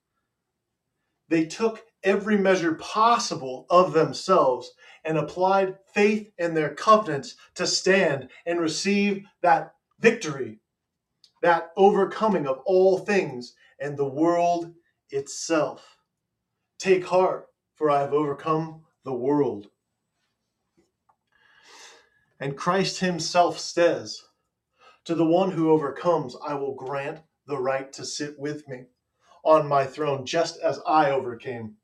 They 1.28 1.46
took 1.46 1.84
every 2.02 2.36
measure 2.38 2.74
possible 2.74 3.66
of 3.70 3.92
themselves 3.92 4.72
and 5.06 5.16
applied 5.16 5.78
faith 5.94 6.32
in 6.36 6.52
their 6.52 6.74
covenants 6.74 7.36
to 7.54 7.66
stand 7.66 8.28
and 8.44 8.60
receive 8.60 9.24
that 9.40 9.72
victory, 10.00 10.58
that 11.42 11.70
overcoming 11.76 12.46
of 12.46 12.58
all 12.66 12.98
things 12.98 13.54
and 13.78 13.96
the 13.96 14.08
world 14.08 14.74
itself. 15.10 15.96
Take 16.78 17.06
heart, 17.06 17.46
for 17.76 17.88
I 17.88 18.00
have 18.00 18.12
overcome 18.12 18.82
the 19.04 19.14
world. 19.14 19.68
And 22.40 22.56
Christ 22.56 22.98
himself 23.00 23.58
says, 23.58 24.22
To 25.04 25.14
the 25.14 25.24
one 25.24 25.52
who 25.52 25.70
overcomes, 25.70 26.36
I 26.46 26.54
will 26.54 26.74
grant 26.74 27.20
the 27.46 27.58
right 27.58 27.92
to 27.92 28.04
sit 28.04 28.38
with 28.38 28.66
me 28.66 28.86
on 29.44 29.68
my 29.68 29.86
throne, 29.86 30.26
just 30.26 30.58
as 30.58 30.80
I 30.86 31.12
overcame 31.12 31.76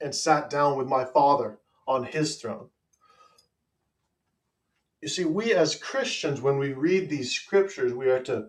and 0.00 0.14
sat 0.14 0.48
down 0.48 0.78
with 0.78 0.86
my 0.86 1.04
Father 1.04 1.58
on 1.86 2.04
his 2.04 2.36
throne. 2.36 2.68
You 5.00 5.08
see, 5.08 5.24
we 5.24 5.54
as 5.54 5.76
Christians, 5.76 6.40
when 6.40 6.58
we 6.58 6.72
read 6.72 7.08
these 7.08 7.32
scriptures, 7.32 7.92
we 7.92 8.08
are 8.10 8.22
to 8.24 8.48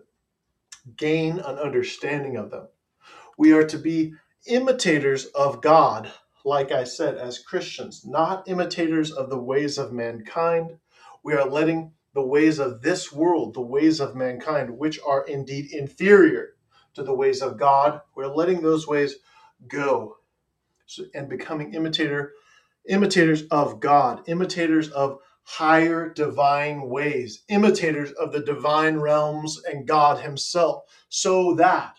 gain 0.96 1.38
an 1.38 1.58
understanding 1.58 2.36
of 2.36 2.50
them. 2.50 2.68
We 3.36 3.52
are 3.52 3.66
to 3.66 3.78
be 3.78 4.14
imitators 4.46 5.26
of 5.26 5.60
God, 5.60 6.10
like 6.44 6.72
I 6.72 6.84
said, 6.84 7.16
as 7.16 7.38
Christians, 7.38 8.04
not 8.06 8.48
imitators 8.48 9.12
of 9.12 9.30
the 9.30 9.38
ways 9.38 9.78
of 9.78 9.92
mankind. 9.92 10.78
We 11.22 11.34
are 11.34 11.48
letting 11.48 11.92
the 12.14 12.26
ways 12.26 12.58
of 12.58 12.82
this 12.82 13.12
world, 13.12 13.54
the 13.54 13.60
ways 13.60 14.00
of 14.00 14.16
mankind, 14.16 14.76
which 14.76 14.98
are 15.06 15.24
indeed 15.26 15.72
inferior 15.72 16.54
to 16.94 17.04
the 17.04 17.14
ways 17.14 17.42
of 17.42 17.56
God, 17.56 18.00
we're 18.16 18.26
letting 18.26 18.60
those 18.60 18.88
ways 18.88 19.16
go 19.68 20.16
and 21.14 21.28
becoming 21.28 21.74
imitator 21.74 22.32
imitators 22.88 23.44
of 23.50 23.80
God, 23.80 24.22
imitators 24.28 24.90
of 24.90 25.18
higher 25.44 26.10
divine 26.12 26.88
ways, 26.88 27.44
imitators 27.48 28.12
of 28.12 28.32
the 28.32 28.40
divine 28.40 28.98
realms 28.98 29.62
and 29.64 29.88
God 29.88 30.20
himself, 30.20 30.84
so 31.08 31.54
that 31.54 31.96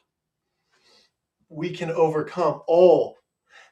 we 1.50 1.72
can 1.72 1.92
overcome 1.92 2.62
all 2.68 3.18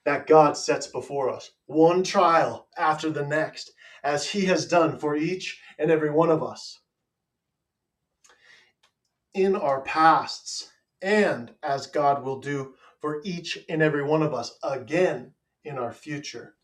that 0.06 0.28
God 0.28 0.58
sets 0.58 0.88
before 0.88 1.30
us, 1.30 1.52
one 1.68 2.04
trial 2.04 2.68
after 2.78 3.10
the 3.10 3.26
next, 3.26 3.72
as 4.04 4.30
He 4.30 4.46
has 4.46 4.68
done 4.68 5.00
for 5.00 5.16
each 5.16 5.60
and 5.78 5.92
every 5.92 6.12
one 6.12 6.30
of 6.32 6.44
us. 6.44 6.80
In 9.34 9.56
our 9.56 9.82
pasts, 9.82 10.72
and 11.02 11.54
as 11.64 11.88
God 11.88 12.24
will 12.24 12.40
do 12.40 12.76
for 13.02 13.22
each 13.24 13.60
and 13.70 13.84
every 13.84 14.04
one 14.04 14.24
of 14.24 14.34
us 14.34 14.58
again 14.64 15.34
in 15.64 15.78
our 15.78 15.94
future. 15.94 16.57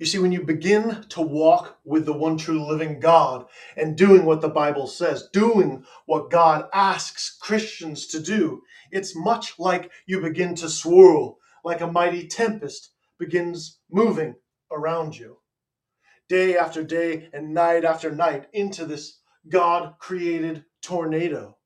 You 0.00 0.06
see, 0.06 0.18
when 0.18 0.32
you 0.32 0.42
begin 0.42 1.04
to 1.10 1.20
walk 1.20 1.78
with 1.84 2.06
the 2.06 2.14
one 2.14 2.38
true 2.38 2.66
living 2.66 3.00
God 3.00 3.44
and 3.76 3.98
doing 3.98 4.24
what 4.24 4.40
the 4.40 4.48
Bible 4.48 4.86
says, 4.86 5.28
doing 5.30 5.84
what 6.06 6.30
God 6.30 6.70
asks 6.72 7.36
Christians 7.38 8.06
to 8.06 8.18
do, 8.18 8.62
it's 8.90 9.14
much 9.14 9.58
like 9.58 9.92
you 10.06 10.22
begin 10.22 10.54
to 10.54 10.70
swirl, 10.70 11.36
like 11.62 11.82
a 11.82 11.86
mighty 11.86 12.26
tempest 12.26 12.92
begins 13.18 13.78
moving 13.90 14.36
around 14.72 15.18
you. 15.18 15.36
Day 16.30 16.56
after 16.56 16.82
day 16.82 17.28
and 17.34 17.52
night 17.52 17.84
after 17.84 18.10
night 18.10 18.46
into 18.54 18.86
this 18.86 19.18
God 19.50 19.96
created 19.98 20.64
tornado 20.80 21.58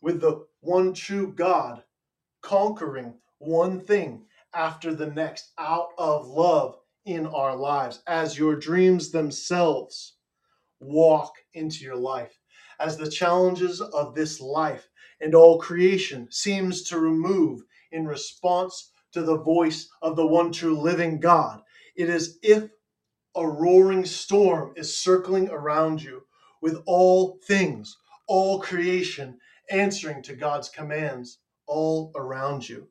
with 0.00 0.22
the 0.22 0.46
one 0.60 0.94
true 0.94 1.30
God 1.30 1.84
conquering 2.40 3.18
one 3.36 3.80
thing 3.82 4.24
after 4.54 4.94
the 4.94 5.08
next 5.08 5.52
out 5.58 5.88
of 5.98 6.26
love 6.26 6.78
in 7.04 7.26
our 7.26 7.56
lives 7.56 8.02
as 8.06 8.38
your 8.38 8.56
dreams 8.56 9.10
themselves 9.10 10.14
walk 10.80 11.32
into 11.54 11.84
your 11.84 11.96
life 11.96 12.38
as 12.80 12.96
the 12.96 13.10
challenges 13.10 13.80
of 13.80 14.14
this 14.14 14.40
life 14.40 14.88
and 15.20 15.34
all 15.34 15.58
creation 15.58 16.28
seems 16.30 16.82
to 16.84 16.98
remove 16.98 17.62
in 17.92 18.06
response 18.06 18.92
to 19.12 19.22
the 19.22 19.38
voice 19.38 19.88
of 20.02 20.16
the 20.16 20.26
one 20.26 20.52
true 20.52 20.78
living 20.80 21.20
God. 21.20 21.62
It 21.96 22.08
is 22.08 22.38
if 22.42 22.68
a 23.36 23.46
roaring 23.46 24.04
storm 24.04 24.74
is 24.76 24.96
circling 24.96 25.48
around 25.50 26.02
you 26.02 26.22
with 26.60 26.82
all 26.86 27.38
things, 27.46 27.96
all 28.28 28.60
creation 28.60 29.38
answering 29.70 30.22
to 30.24 30.34
God's 30.36 30.68
commands 30.68 31.38
all 31.66 32.12
around 32.16 32.68
you 32.68 32.88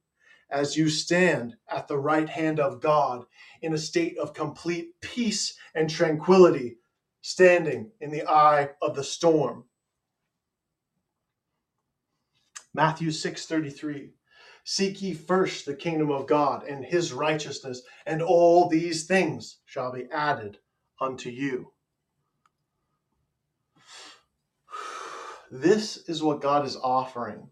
as 0.52 0.76
you 0.76 0.90
stand 0.90 1.56
at 1.70 1.88
the 1.88 1.98
right 1.98 2.30
hand 2.30 2.60
of 2.60 2.82
God 2.82 3.26
in 3.62 3.74
a 3.74 3.78
state 3.78 4.18
of 4.18 4.34
complete 4.34 5.00
peace 5.02 5.56
and 5.74 5.90
tranquility, 5.90 6.78
standing 7.22 7.92
in 8.02 8.12
the 8.12 8.28
eye 8.28 8.70
of 8.82 8.96
the 8.96 9.04
storm. 9.04 9.66
Matthew 12.74 13.10
6:33 13.10 14.12
Seek 14.64 15.02
ye 15.02 15.14
first 15.14 15.66
the 15.66 15.76
kingdom 15.76 16.12
of 16.12 16.28
God 16.28 16.64
and 16.64 16.86
his 16.86 17.12
righteousness 17.12 17.82
and 18.06 18.22
all 18.22 18.70
these 18.70 19.06
things 19.06 19.58
shall 19.66 19.92
be 19.92 20.10
added 20.12 20.60
unto 21.00 21.30
you. 21.30 21.74
This 25.54 25.98
is 26.08 26.24
what 26.24 26.40
God 26.40 26.66
is 26.66 26.78
offering. 26.78 27.50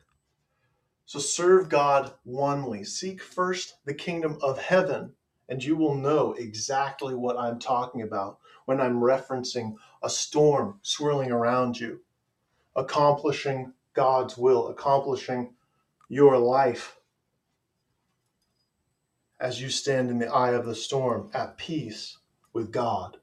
So 1.10 1.18
serve 1.18 1.70
God 1.70 2.14
onely. 2.32 2.84
Seek 2.84 3.20
first 3.20 3.78
the 3.84 3.96
kingdom 3.96 4.38
of 4.44 4.60
heaven, 4.60 5.14
and 5.48 5.64
you 5.64 5.76
will 5.76 5.96
know 5.96 6.34
exactly 6.34 7.16
what 7.16 7.36
I'm 7.36 7.58
talking 7.58 8.04
about 8.04 8.38
when 8.66 8.80
I'm 8.80 9.02
referencing 9.02 9.74
a 10.04 10.10
storm 10.12 10.80
swirling 10.84 11.32
around 11.32 11.80
you, 11.80 12.02
accomplishing 12.76 13.74
God's 13.96 14.38
will, 14.38 14.68
accomplishing 14.68 15.56
your 16.10 16.38
life 16.38 17.00
as 19.40 19.60
you 19.60 19.72
stand 19.72 20.12
in 20.12 20.20
the 20.20 20.32
eye 20.32 20.52
of 20.52 20.68
the 20.68 20.76
storm 20.76 21.32
at 21.34 21.58
peace 21.58 22.20
with 22.54 22.72
God. 22.72 23.18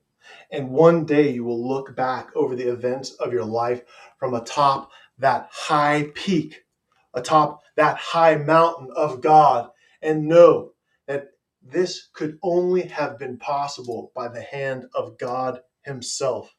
And 0.50 0.70
one 0.70 1.04
day 1.04 1.30
you 1.30 1.44
will 1.44 1.68
look 1.68 1.94
back 1.94 2.34
over 2.34 2.56
the 2.56 2.68
events 2.68 3.12
of 3.12 3.32
your 3.32 3.44
life 3.44 3.82
from 4.18 4.34
atop 4.34 4.90
that 5.18 5.50
high 5.52 6.10
peak, 6.16 6.64
atop 7.16 7.62
that 7.76 7.96
high 7.96 8.36
mountain 8.36 8.90
of 8.94 9.22
God, 9.22 9.70
and 10.02 10.28
know 10.28 10.72
that 11.08 11.30
this 11.62 12.08
could 12.12 12.38
only 12.42 12.82
have 12.82 13.18
been 13.18 13.38
possible 13.38 14.12
by 14.14 14.28
the 14.28 14.42
hand 14.42 14.84
of 14.94 15.18
God 15.18 15.60
Himself. 15.82 16.54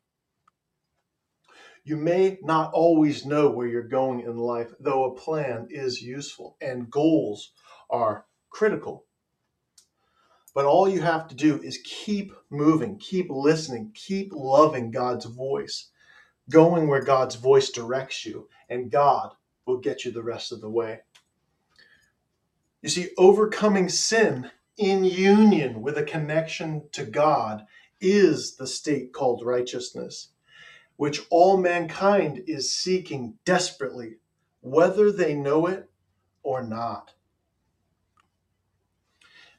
You 1.84 1.96
may 1.96 2.40
not 2.42 2.74
always 2.74 3.26
know 3.26 3.50
where 3.50 3.68
you're 3.68 3.88
going 3.88 4.22
in 4.22 4.36
life, 4.36 4.74
though 4.80 5.06
a 5.06 5.16
plan 5.16 5.68
is 5.70 6.02
useful 6.02 6.58
and 6.60 6.90
goals 6.90 7.54
are 7.90 8.26
critical. 8.50 9.06
But 10.54 10.66
all 10.66 10.90
you 10.90 11.02
have 11.02 11.28
to 11.28 11.36
do 11.36 11.62
is 11.62 11.80
keep 11.86 12.34
moving, 12.50 12.98
keep 12.98 13.28
listening, 13.30 13.92
keep 13.94 14.34
loving 14.34 14.92
God's 14.92 15.26
voice, 15.26 15.90
going 16.50 16.88
where 16.88 17.04
God's 17.04 17.36
voice 17.36 17.70
directs 17.70 18.26
you, 18.26 18.50
and 18.68 18.92
God 18.92 19.34
will 19.68 19.78
get 19.78 20.06
you 20.06 20.12
the 20.12 20.24
rest 20.24 20.52
of 20.52 20.62
the 20.62 20.70
way. 20.70 21.02
You 22.82 22.90
see, 22.90 23.10
overcoming 23.18 23.90
sin 23.90 24.50
in 24.78 25.04
union 25.04 25.82
with 25.82 25.98
a 25.98 26.04
connection 26.04 26.84
to 26.94 27.04
God 27.04 27.66
is 28.00 28.56
the 28.56 28.68
state 28.68 29.12
called 29.12 29.46
righteousness, 29.46 30.30
which 30.96 31.22
all 31.30 31.58
mankind 31.58 32.44
is 32.48 32.74
seeking 32.74 33.36
desperately, 33.44 34.18
whether 34.62 35.12
they 35.12 35.34
know 35.34 35.68
it 35.68 35.90
or 36.44 36.64
not. 36.64 37.14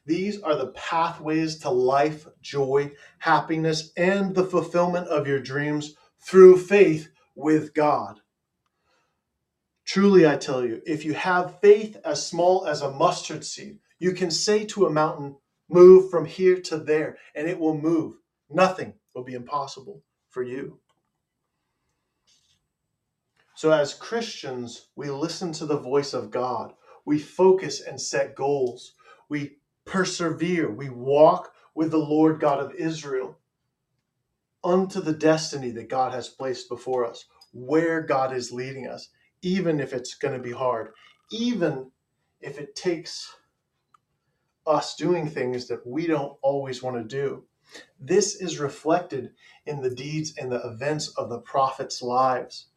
These 0.05 0.41
are 0.41 0.55
the 0.55 0.71
pathways 0.71 1.59
to 1.59 1.69
life, 1.69 2.25
joy, 2.41 2.93
happiness, 3.19 3.91
and 3.95 4.33
the 4.33 4.45
fulfillment 4.45 5.07
of 5.07 5.27
your 5.27 5.39
dreams 5.39 5.95
through 6.19 6.57
faith 6.57 7.09
with 7.35 7.73
God. 7.75 8.21
Truly, 9.89 10.27
I 10.27 10.35
tell 10.35 10.63
you, 10.63 10.83
if 10.85 11.03
you 11.03 11.15
have 11.15 11.59
faith 11.61 11.97
as 12.05 12.27
small 12.27 12.67
as 12.67 12.83
a 12.83 12.91
mustard 12.91 13.43
seed, 13.43 13.79
you 13.97 14.11
can 14.11 14.29
say 14.29 14.63
to 14.65 14.85
a 14.85 14.91
mountain, 14.91 15.37
Move 15.67 16.11
from 16.11 16.25
here 16.25 16.61
to 16.61 16.77
there, 16.77 17.17
and 17.33 17.47
it 17.47 17.57
will 17.57 17.75
move. 17.75 18.17
Nothing 18.51 18.93
will 19.15 19.23
be 19.23 19.33
impossible 19.33 20.03
for 20.29 20.43
you. 20.43 20.77
So, 23.55 23.71
as 23.71 23.95
Christians, 23.95 24.89
we 24.95 25.09
listen 25.09 25.53
to 25.53 25.65
the 25.65 25.79
voice 25.79 26.13
of 26.13 26.29
God. 26.29 26.73
We 27.03 27.17
focus 27.17 27.81
and 27.81 27.99
set 27.99 28.35
goals. 28.35 28.93
We 29.27 29.57
persevere, 29.85 30.71
we 30.71 30.89
walk 30.89 31.51
with 31.73 31.89
the 31.89 31.97
Lord 31.97 32.39
God 32.39 32.59
of 32.59 32.75
Israel 32.75 33.39
unto 34.63 35.01
the 35.01 35.13
destiny 35.13 35.71
that 35.71 35.89
God 35.89 36.13
has 36.13 36.29
placed 36.29 36.69
before 36.69 37.07
us, 37.07 37.25
where 37.53 38.01
God 38.01 38.35
is 38.35 38.51
leading 38.51 38.87
us, 38.87 39.09
even 39.41 39.79
if 39.79 39.93
it's 39.93 40.15
going 40.15 40.33
to 40.35 40.43
be 40.43 40.53
hard, 40.53 40.91
even 41.31 41.91
if 42.41 42.59
it 42.59 42.75
takes 42.75 43.35
us 44.67 44.95
doing 44.95 45.27
things 45.27 45.67
that 45.67 45.85
we 45.85 46.07
don't 46.07 46.37
always 46.41 46.83
want 46.83 46.97
to 46.97 47.03
do. 47.03 47.43
This 47.99 48.35
is 48.35 48.59
reflected 48.59 49.31
in 49.65 49.81
the 49.81 49.89
deeds 49.93 50.33
and 50.37 50.51
the 50.51 50.61
events 50.67 51.09
of 51.09 51.29
the 51.29 51.39
prophets' 51.39 52.01
lives. 52.01 52.67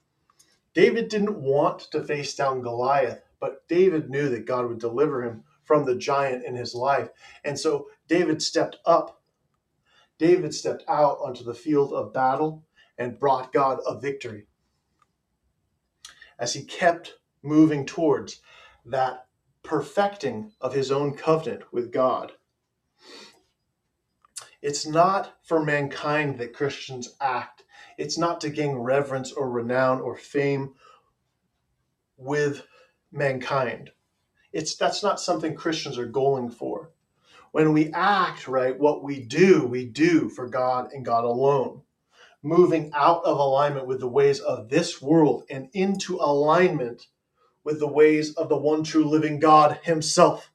David 0.75 1.09
didn't 1.09 1.41
want 1.43 1.81
to 1.93 2.05
face 2.05 2.35
down 2.35 2.63
Goliath, 2.63 3.23
but 3.41 3.67
David 3.69 4.11
knew 4.11 4.29
that 4.31 4.47
God 4.47 4.67
would 4.69 4.79
deliver 4.79 5.23
him 5.25 5.45
from 5.65 5.85
the 5.85 5.97
giant 5.97 6.45
in 6.45 6.55
his 6.57 6.75
life. 6.75 7.11
And 7.45 7.59
so 7.59 7.89
David 8.09 8.43
stepped 8.43 8.79
up. 8.87 9.21
David 10.19 10.55
stepped 10.55 10.85
out 10.89 11.19
onto 11.23 11.45
the 11.45 11.55
field 11.55 11.93
of 11.93 12.13
battle 12.13 12.65
and 12.99 13.19
brought 13.19 13.53
God 13.53 13.81
a 13.87 13.99
victory. 13.99 14.47
As 16.39 16.55
he 16.55 16.65
kept 16.65 17.15
moving 17.43 17.87
towards 17.87 18.41
that 18.85 19.27
perfecting 19.63 20.53
of 20.61 20.75
his 20.75 20.91
own 20.91 21.15
covenant 21.15 21.73
with 21.73 21.93
God. 21.93 22.33
It's 24.61 24.87
not 24.87 25.37
for 25.43 25.65
mankind 25.65 26.39
that 26.39 26.53
Christians 26.55 27.15
act. 27.21 27.65
It's 27.99 28.19
not 28.19 28.41
to 28.43 28.51
gain 28.51 28.77
reverence 28.77 29.33
or 29.33 29.51
renown 29.51 30.01
or 30.01 30.17
fame 30.17 30.75
with 32.17 32.65
mankind. 33.11 33.91
It's 34.53 34.77
that's 34.77 35.03
not 35.03 35.21
something 35.21 35.55
Christians 35.55 35.99
are 35.99 36.07
going 36.07 36.51
for. 36.51 36.91
When 37.53 37.73
we 37.73 37.93
act 37.93 38.49
right, 38.49 38.79
what 38.79 39.03
we 39.03 39.21
do, 39.21 39.67
we 39.67 39.85
do 39.85 40.29
for 40.29 40.49
God 40.49 40.93
and 40.93 41.05
God 41.05 41.25
alone. 41.25 41.82
Moving 42.43 42.91
out 42.95 43.25
of 43.25 43.39
alignment 43.39 43.87
with 43.87 44.01
the 44.01 44.09
ways 44.09 44.41
of 44.41 44.69
this 44.69 45.01
world 45.01 45.45
and 45.49 45.69
into 45.73 46.17
alignment 46.17 47.07
with 47.65 47.79
the 47.79 47.89
ways 47.89 48.35
of 48.35 48.49
the 48.49 48.57
one 48.57 48.83
true 48.83 49.05
living 49.05 49.39
God 49.39 49.79
Himself. 49.83 50.51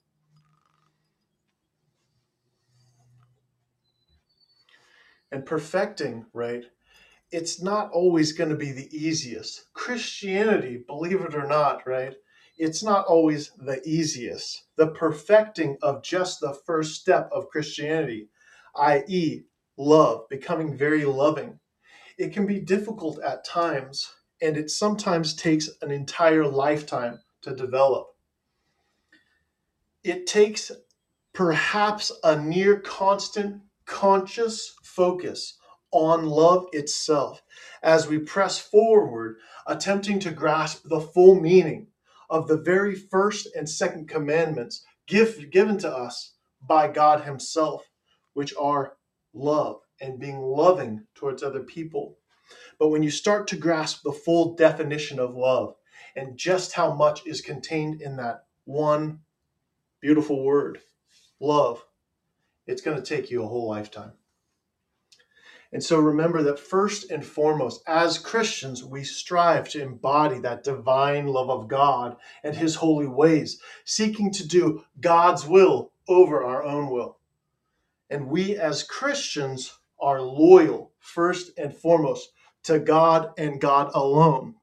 And 5.32 5.46
perfecting, 5.46 6.26
right? 6.34 6.64
It's 7.32 7.62
not 7.62 7.92
always 7.92 8.34
going 8.34 8.50
to 8.50 8.56
be 8.56 8.72
the 8.72 8.90
easiest. 8.96 9.72
Christianity, 9.74 10.84
believe 10.88 11.22
it 11.22 11.36
or 11.36 11.48
not, 11.48 11.86
right? 11.86 12.16
it's 12.58 12.84
not 12.84 13.06
always 13.06 13.52
the 13.58 13.82
easiest. 13.88 14.64
The 14.78 14.88
perfecting 14.88 15.78
of 15.82 16.04
just 16.04 16.40
the 16.40 16.54
first 16.66 17.00
step 17.00 17.30
of 17.32 17.50
Christianity, 17.50 18.30
i.e., 18.76 19.44
love, 19.78 20.28
becoming 20.30 20.76
very 20.76 21.06
loving, 21.06 21.60
it 22.18 22.34
can 22.34 22.48
be 22.48 22.60
difficult 22.60 23.20
at 23.20 23.46
times, 23.46 24.12
and 24.42 24.58
it 24.58 24.70
sometimes 24.70 25.36
takes 25.36 25.70
an 25.82 25.92
entire 25.92 26.46
lifetime 26.46 27.20
to 27.42 27.56
develop. 27.56 28.08
It 30.04 30.26
takes 30.26 30.72
perhaps 31.34 32.12
a 32.24 32.42
near 32.42 32.80
constant 32.80 33.62
conscious 33.86 34.76
focus 34.84 35.58
on 35.92 36.26
love 36.26 36.68
itself 36.74 37.42
as 37.84 38.08
we 38.08 38.20
press 38.20 38.58
forward, 38.58 39.38
attempting 39.68 40.20
to 40.20 40.32
grasp 40.32 40.84
the 40.86 41.02
full 41.02 41.40
meaning 41.40 41.88
of 42.30 42.48
the 42.48 42.58
very 42.58 42.96
first 42.96 43.48
and 43.56 43.70
second 43.70 44.10
commandments 44.10 44.84
give, 45.08 45.50
given 45.52 45.78
to 45.78 45.90
us 45.90 46.34
by 46.68 46.88
God 46.88 47.24
Himself, 47.24 47.90
which 48.34 48.54
are 48.60 48.98
love 49.34 49.82
and 50.02 50.20
being 50.20 50.40
loving 50.42 51.06
towards 51.16 51.44
other 51.44 51.62
people. 51.62 52.18
But 52.80 52.90
when 52.90 53.04
you 53.04 53.12
start 53.12 53.48
to 53.48 53.58
grasp 53.58 54.04
the 54.04 54.12
full 54.12 54.56
definition 54.56 55.20
of 55.20 55.36
love 55.36 55.76
and 56.16 56.38
just 56.38 56.74
how 56.74 56.94
much 56.94 57.26
is 57.26 57.42
contained 57.42 58.02
in 58.02 58.18
that 58.18 58.46
one 58.66 59.20
beautiful 60.02 60.44
word, 60.44 60.80
love, 61.40 61.84
it's 62.66 62.82
going 62.82 63.02
to 63.02 63.04
take 63.04 63.32
you 63.32 63.44
a 63.44 63.48
whole 63.48 63.68
lifetime. 63.68 64.14
And 65.72 65.84
so 65.84 66.00
remember 66.00 66.44
that 66.44 66.60
first 66.60 67.12
and 67.12 67.26
foremost, 67.26 67.82
as 67.88 68.20
Christians, 68.20 68.86
we 68.86 69.04
strive 69.04 69.68
to 69.70 69.82
embody 69.82 70.40
that 70.40 70.64
divine 70.64 71.28
love 71.28 71.50
of 71.50 71.68
God 71.68 72.16
and 72.42 72.56
His 72.56 72.76
holy 72.76 73.08
ways, 73.08 73.60
seeking 73.84 74.32
to 74.34 74.48
do 74.48 74.86
God's 75.02 75.46
will 75.46 75.92
over 76.08 76.44
our 76.44 76.64
own 76.64 76.90
will. 76.90 77.18
And 78.10 78.30
we 78.30 78.56
as 78.56 78.84
Christians 78.84 79.78
are 80.00 80.22
loyal, 80.22 80.92
first 81.00 81.52
and 81.58 81.76
foremost, 81.76 82.30
to 82.64 82.80
God 82.80 83.32
and 83.38 83.62
God 83.62 83.92
alone, 83.94 84.56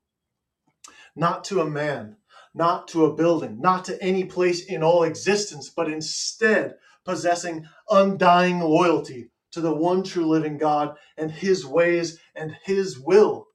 not 1.17 1.45
to 1.45 1.61
a 1.61 1.71
man, 1.71 2.17
not 2.55 2.89
to 2.89 3.07
a 3.07 3.15
building, 3.15 3.61
not 3.61 3.85
to 3.87 4.03
any 4.03 4.25
place 4.25 4.65
in 4.67 4.83
all 4.83 5.05
existence, 5.05 5.71
but 5.71 5.91
instead 5.91 6.75
possessing 7.05 7.67
undying 7.91 8.61
loyalty 8.61 9.31
to 9.53 9.61
the 9.61 9.75
one 9.75 10.03
true 10.03 10.27
living 10.27 10.59
God 10.59 10.97
and 11.17 11.31
his 11.31 11.67
ways 11.67 12.19
and 12.35 12.57
his 12.65 12.99
will. 12.99 13.49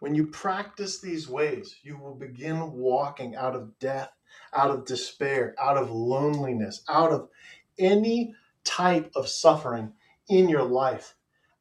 When 0.00 0.14
you 0.14 0.28
practice 0.28 1.00
these 1.00 1.28
ways, 1.28 1.76
you 1.82 1.98
will 1.98 2.14
begin 2.14 2.72
walking 2.72 3.34
out 3.34 3.56
of 3.56 3.78
death, 3.80 4.10
out 4.54 4.70
of 4.70 4.86
despair, 4.86 5.54
out 5.60 5.76
of 5.76 5.90
loneliness, 5.90 6.82
out 6.88 7.12
of 7.12 7.28
any 7.78 8.34
type 8.64 9.10
of 9.14 9.28
suffering 9.28 9.92
in 10.28 10.48
your 10.48 10.64
life, 10.64 11.16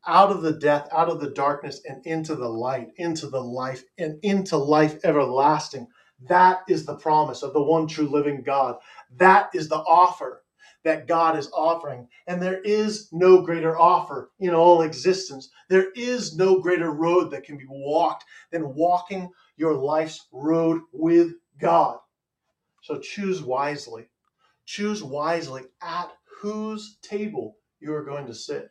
out 0.05 0.31
of 0.31 0.41
the 0.41 0.53
death, 0.53 0.87
out 0.91 1.09
of 1.09 1.19
the 1.19 1.29
darkness, 1.31 1.81
and 1.85 2.05
into 2.05 2.35
the 2.35 2.49
light, 2.49 2.89
into 2.97 3.27
the 3.27 3.41
life, 3.41 3.83
and 3.97 4.19
into 4.23 4.57
life 4.57 4.99
everlasting. 5.03 5.87
That 6.27 6.61
is 6.67 6.85
the 6.85 6.97
promise 6.97 7.43
of 7.43 7.53
the 7.53 7.63
one 7.63 7.87
true 7.87 8.09
living 8.09 8.43
God. 8.43 8.77
That 9.17 9.49
is 9.53 9.69
the 9.69 9.77
offer 9.77 10.43
that 10.83 11.07
God 11.07 11.37
is 11.37 11.49
offering. 11.53 12.07
And 12.27 12.41
there 12.41 12.61
is 12.61 13.09
no 13.11 13.41
greater 13.41 13.77
offer 13.77 14.31
in 14.39 14.53
all 14.53 14.81
existence. 14.81 15.49
There 15.69 15.91
is 15.95 16.35
no 16.35 16.59
greater 16.59 16.91
road 16.91 17.31
that 17.31 17.43
can 17.43 17.57
be 17.57 17.65
walked 17.67 18.25
than 18.51 18.73
walking 18.75 19.29
your 19.57 19.73
life's 19.73 20.27
road 20.31 20.81
with 20.93 21.33
God. 21.59 21.99
So 22.81 22.99
choose 22.99 23.41
wisely. 23.43 24.07
Choose 24.67 25.01
wisely 25.01 25.63
at 25.81 26.11
whose 26.41 26.97
table 27.01 27.57
you 27.79 27.93
are 27.93 28.03
going 28.03 28.27
to 28.27 28.33
sit, 28.33 28.69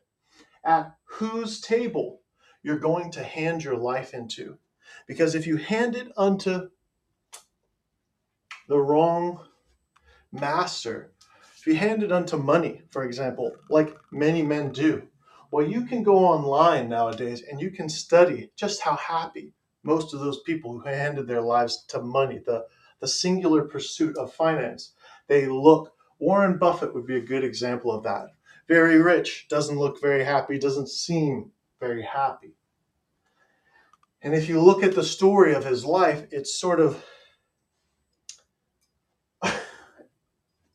at 0.63 0.95
whose 1.05 1.61
table 1.61 2.21
you're 2.63 2.79
going 2.79 3.11
to 3.13 3.25
hand 3.25 3.65
your 3.65 3.79
life 3.79 4.13
into. 4.13 4.59
Because 5.07 5.35
if 5.35 5.47
you 5.47 5.57
hand 5.57 5.97
it 5.97 6.13
unto 6.15 6.69
the 8.69 8.79
wrong 8.79 9.47
master, 10.31 11.13
if 11.59 11.67
you 11.67 11.75
hand 11.75 12.03
it 12.03 12.13
unto 12.13 12.37
money, 12.37 12.83
for 12.91 13.05
example, 13.05 13.53
like 13.71 13.97
many 14.13 14.43
men 14.43 14.73
do, 14.73 15.09
well, 15.51 15.67
you 15.67 15.87
can 15.87 16.03
go 16.03 16.19
online 16.19 16.91
nowadays 16.91 17.43
and 17.43 17.59
you 17.59 17.71
can 17.71 17.89
study 17.89 18.51
just 18.55 18.83
how 18.83 18.97
happy 18.97 19.55
most 19.83 20.13
of 20.13 20.21
those 20.21 20.43
people 20.43 20.79
who 20.79 20.87
handed 20.87 21.27
their 21.27 21.41
lives 21.41 21.87
to 21.89 22.03
money, 22.03 22.43
the, 22.45 22.67
the 23.01 23.09
singular 23.09 23.63
pursuit 23.63 24.17
of 24.19 24.35
finance, 24.35 24.93
they 25.29 25.47
look. 25.47 25.93
Warren 26.19 26.59
Buffett 26.59 26.95
would 26.95 27.07
be 27.07 27.17
a 27.17 27.21
good 27.21 27.45
example 27.45 27.93
of 27.93 28.03
that. 28.05 28.29
Very 28.69 29.01
rich, 29.01 29.47
doesn't 29.49 29.79
look 29.79 30.01
very 30.01 30.25
happy, 30.25 30.59
doesn't 30.59 30.89
seem 30.89 31.53
very 31.79 32.03
happy. 32.03 32.55
And 34.23 34.35
if 34.35 34.49
you 34.49 34.61
look 34.61 34.83
at 34.83 34.95
the 34.95 35.05
story 35.05 35.55
of 35.55 35.65
his 35.65 35.85
life, 35.85 36.27
it's 36.31 36.59
sort 36.59 36.81
of 36.81 37.05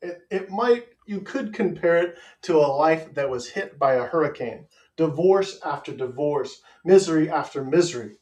it, 0.00 0.22
it 0.30 0.50
might 0.50 0.86
you 1.06 1.20
could 1.20 1.52
compare 1.52 1.96
it 1.96 2.16
to 2.42 2.56
a 2.56 2.72
life 2.76 3.12
that 3.14 3.28
was 3.28 3.48
hit 3.48 3.78
by 3.78 3.94
a 3.94 4.06
hurricane 4.06 4.66
divorce 4.96 5.58
after 5.64 5.92
divorce 5.92 6.62
misery 6.84 7.28
after 7.28 7.64
misery 7.64 8.16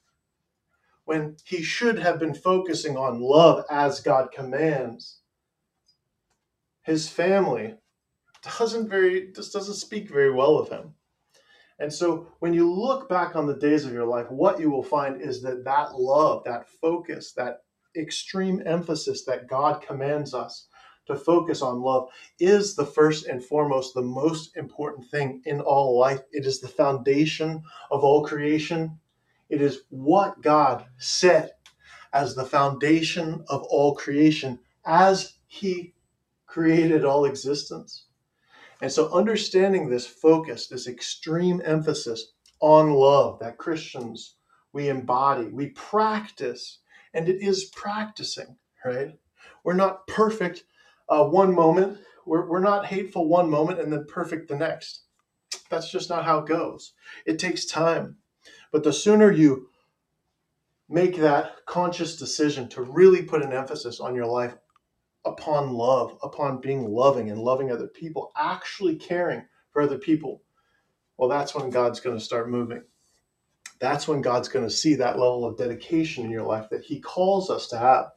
when 1.04 1.36
he 1.44 1.62
should 1.62 1.98
have 1.98 2.18
been 2.18 2.34
focusing 2.34 2.96
on 2.96 3.20
love 3.20 3.64
as 3.70 4.00
god 4.00 4.30
commands 4.32 5.19
his 6.82 7.08
family 7.08 7.74
doesn't 8.58 8.88
very 8.88 9.32
just 9.32 9.52
doesn't 9.52 9.74
speak 9.74 10.08
very 10.08 10.32
well 10.32 10.58
of 10.58 10.68
him 10.68 10.94
and 11.78 11.92
so 11.92 12.28
when 12.40 12.52
you 12.52 12.70
look 12.70 13.08
back 13.08 13.36
on 13.36 13.46
the 13.46 13.56
days 13.56 13.84
of 13.84 13.92
your 13.92 14.06
life 14.06 14.30
what 14.30 14.60
you 14.60 14.70
will 14.70 14.82
find 14.82 15.20
is 15.20 15.42
that 15.42 15.64
that 15.64 15.94
love 15.94 16.42
that 16.44 16.68
focus 16.68 17.32
that 17.32 17.62
extreme 17.96 18.62
emphasis 18.66 19.24
that 19.24 19.48
god 19.48 19.82
commands 19.82 20.32
us 20.34 20.68
to 21.10 21.16
focus 21.16 21.62
on 21.62 21.82
love 21.82 22.08
is 22.38 22.74
the 22.74 22.86
first 22.86 23.26
and 23.26 23.44
foremost, 23.44 23.94
the 23.94 24.02
most 24.02 24.56
important 24.56 25.08
thing 25.10 25.42
in 25.44 25.60
all 25.60 25.98
life. 25.98 26.20
It 26.32 26.46
is 26.46 26.60
the 26.60 26.68
foundation 26.68 27.62
of 27.90 28.04
all 28.04 28.24
creation. 28.24 28.98
It 29.48 29.60
is 29.60 29.82
what 29.88 30.40
God 30.40 30.86
set 30.98 31.58
as 32.12 32.34
the 32.34 32.44
foundation 32.44 33.44
of 33.48 33.62
all 33.64 33.94
creation 33.94 34.58
as 34.86 35.34
He 35.46 35.94
created 36.50 37.04
all 37.04 37.26
existence. 37.26 38.06
And 38.82 38.90
so, 38.90 39.12
understanding 39.12 39.88
this 39.88 40.06
focus, 40.06 40.66
this 40.66 40.88
extreme 40.88 41.62
emphasis 41.64 42.32
on 42.60 42.92
love 42.92 43.38
that 43.38 43.56
Christians 43.56 44.34
we 44.72 44.88
embody, 44.88 45.46
we 45.46 45.68
practice, 45.68 46.80
and 47.14 47.28
it 47.28 47.40
is 47.40 47.66
practicing, 47.66 48.56
right? 48.84 49.18
We're 49.64 49.74
not 49.74 50.06
perfect 50.06 50.64
uh, 51.08 51.24
one 51.24 51.54
moment. 51.54 51.98
We're, 52.26 52.48
we're 52.48 52.60
not 52.60 52.86
hateful 52.86 53.28
one 53.28 53.50
moment 53.50 53.80
and 53.80 53.92
then 53.92 54.06
perfect 54.08 54.48
the 54.48 54.56
next. 54.56 55.02
That's 55.68 55.90
just 55.90 56.08
not 56.08 56.24
how 56.24 56.38
it 56.38 56.46
goes. 56.46 56.92
It 57.26 57.38
takes 57.38 57.64
time. 57.64 58.16
But 58.72 58.84
the 58.84 58.92
sooner 58.92 59.32
you 59.32 59.68
make 60.88 61.16
that 61.16 61.64
conscious 61.66 62.16
decision 62.16 62.68
to 62.70 62.82
really 62.82 63.22
put 63.22 63.42
an 63.42 63.52
emphasis 63.52 64.00
on 64.00 64.14
your 64.14 64.26
life 64.26 64.54
upon 65.24 65.72
love, 65.72 66.16
upon 66.22 66.60
being 66.60 66.88
loving 66.88 67.30
and 67.30 67.40
loving 67.40 67.70
other 67.70 67.88
people, 67.88 68.32
actually 68.36 68.96
caring 68.96 69.44
for 69.72 69.82
other 69.82 69.98
people, 69.98 70.42
well, 71.16 71.28
that's 71.28 71.54
when 71.54 71.70
God's 71.70 72.00
going 72.00 72.16
to 72.18 72.24
start 72.24 72.50
moving. 72.50 72.82
That's 73.78 74.08
when 74.08 74.22
God's 74.22 74.48
going 74.48 74.66
to 74.66 74.74
see 74.74 74.94
that 74.96 75.18
level 75.18 75.44
of 75.44 75.56
dedication 75.56 76.24
in 76.24 76.30
your 76.30 76.46
life 76.46 76.68
that 76.70 76.84
He 76.84 77.00
calls 77.00 77.50
us 77.50 77.66
to 77.68 77.78
have. 77.78 78.12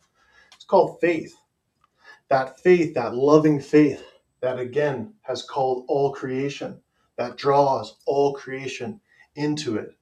It's 0.53 0.65
called 0.65 0.99
faith 0.99 1.35
that 2.29 2.59
faith, 2.59 2.95
that 2.95 3.15
loving 3.15 3.59
faith 3.59 4.03
that 4.41 4.59
again 4.59 5.13
has 5.21 5.43
called 5.43 5.85
all 5.87 6.11
creation, 6.11 6.81
that 7.15 7.37
draws 7.37 7.97
all 8.07 8.33
creation 8.33 8.99
into 9.35 9.77
it. 9.77 9.95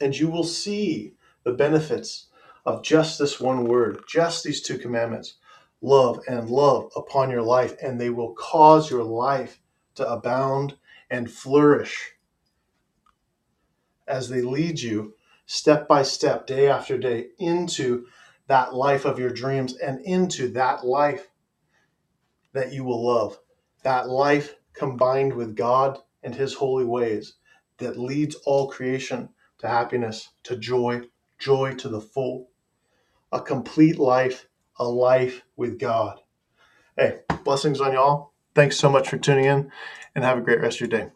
And 0.00 0.16
you 0.16 0.28
will 0.28 0.44
see 0.44 1.14
the 1.44 1.52
benefits 1.52 2.28
of 2.64 2.82
just 2.82 3.18
this 3.18 3.40
one 3.40 3.64
word, 3.64 4.02
just 4.08 4.44
these 4.44 4.62
two 4.62 4.78
commandments 4.78 5.34
love 5.80 6.20
and 6.26 6.48
love 6.48 6.90
upon 6.96 7.30
your 7.30 7.42
life, 7.42 7.76
and 7.82 8.00
they 8.00 8.10
will 8.10 8.32
cause 8.34 8.90
your 8.90 9.04
life 9.04 9.60
to 9.94 10.08
abound 10.10 10.76
and 11.10 11.30
flourish 11.30 12.12
as 14.06 14.28
they 14.28 14.40
lead 14.40 14.80
you 14.80 15.14
step 15.46 15.86
by 15.86 16.02
step, 16.02 16.46
day 16.46 16.68
after 16.68 16.96
day, 16.98 17.28
into 17.38 18.06
that 18.46 18.74
life 18.74 19.04
of 19.04 19.18
your 19.18 19.30
dreams 19.30 19.76
and 19.76 20.00
into 20.00 20.48
that 20.48 20.84
life 20.84 21.28
that 22.52 22.72
you 22.72 22.84
will 22.84 23.04
love. 23.04 23.38
That 23.82 24.08
life 24.08 24.54
combined 24.72 25.34
with 25.34 25.56
God 25.56 25.98
and 26.22 26.34
His 26.34 26.54
holy 26.54 26.84
ways 26.84 27.34
that 27.78 27.98
leads 27.98 28.34
all 28.46 28.70
creation 28.70 29.28
to 29.58 29.68
happiness, 29.68 30.30
to 30.44 30.56
joy, 30.56 31.02
joy 31.38 31.74
to 31.74 31.88
the 31.88 32.00
full. 32.00 32.50
A 33.34 33.42
complete 33.42 33.98
life, 33.98 34.48
a 34.78 34.84
life 34.88 35.42
with 35.56 35.78
God. 35.78 36.20
Hey, 36.96 37.20
blessings 37.44 37.80
on 37.80 37.92
y'all. 37.92 38.32
Thanks 38.54 38.78
so 38.78 38.88
much 38.88 39.08
for 39.08 39.18
tuning 39.18 39.46
in 39.46 39.72
and 40.14 40.24
have 40.24 40.38
a 40.38 40.42
great 40.42 40.60
rest 40.60 40.80
of 40.80 40.92
your 40.92 41.00
day. 41.00 41.10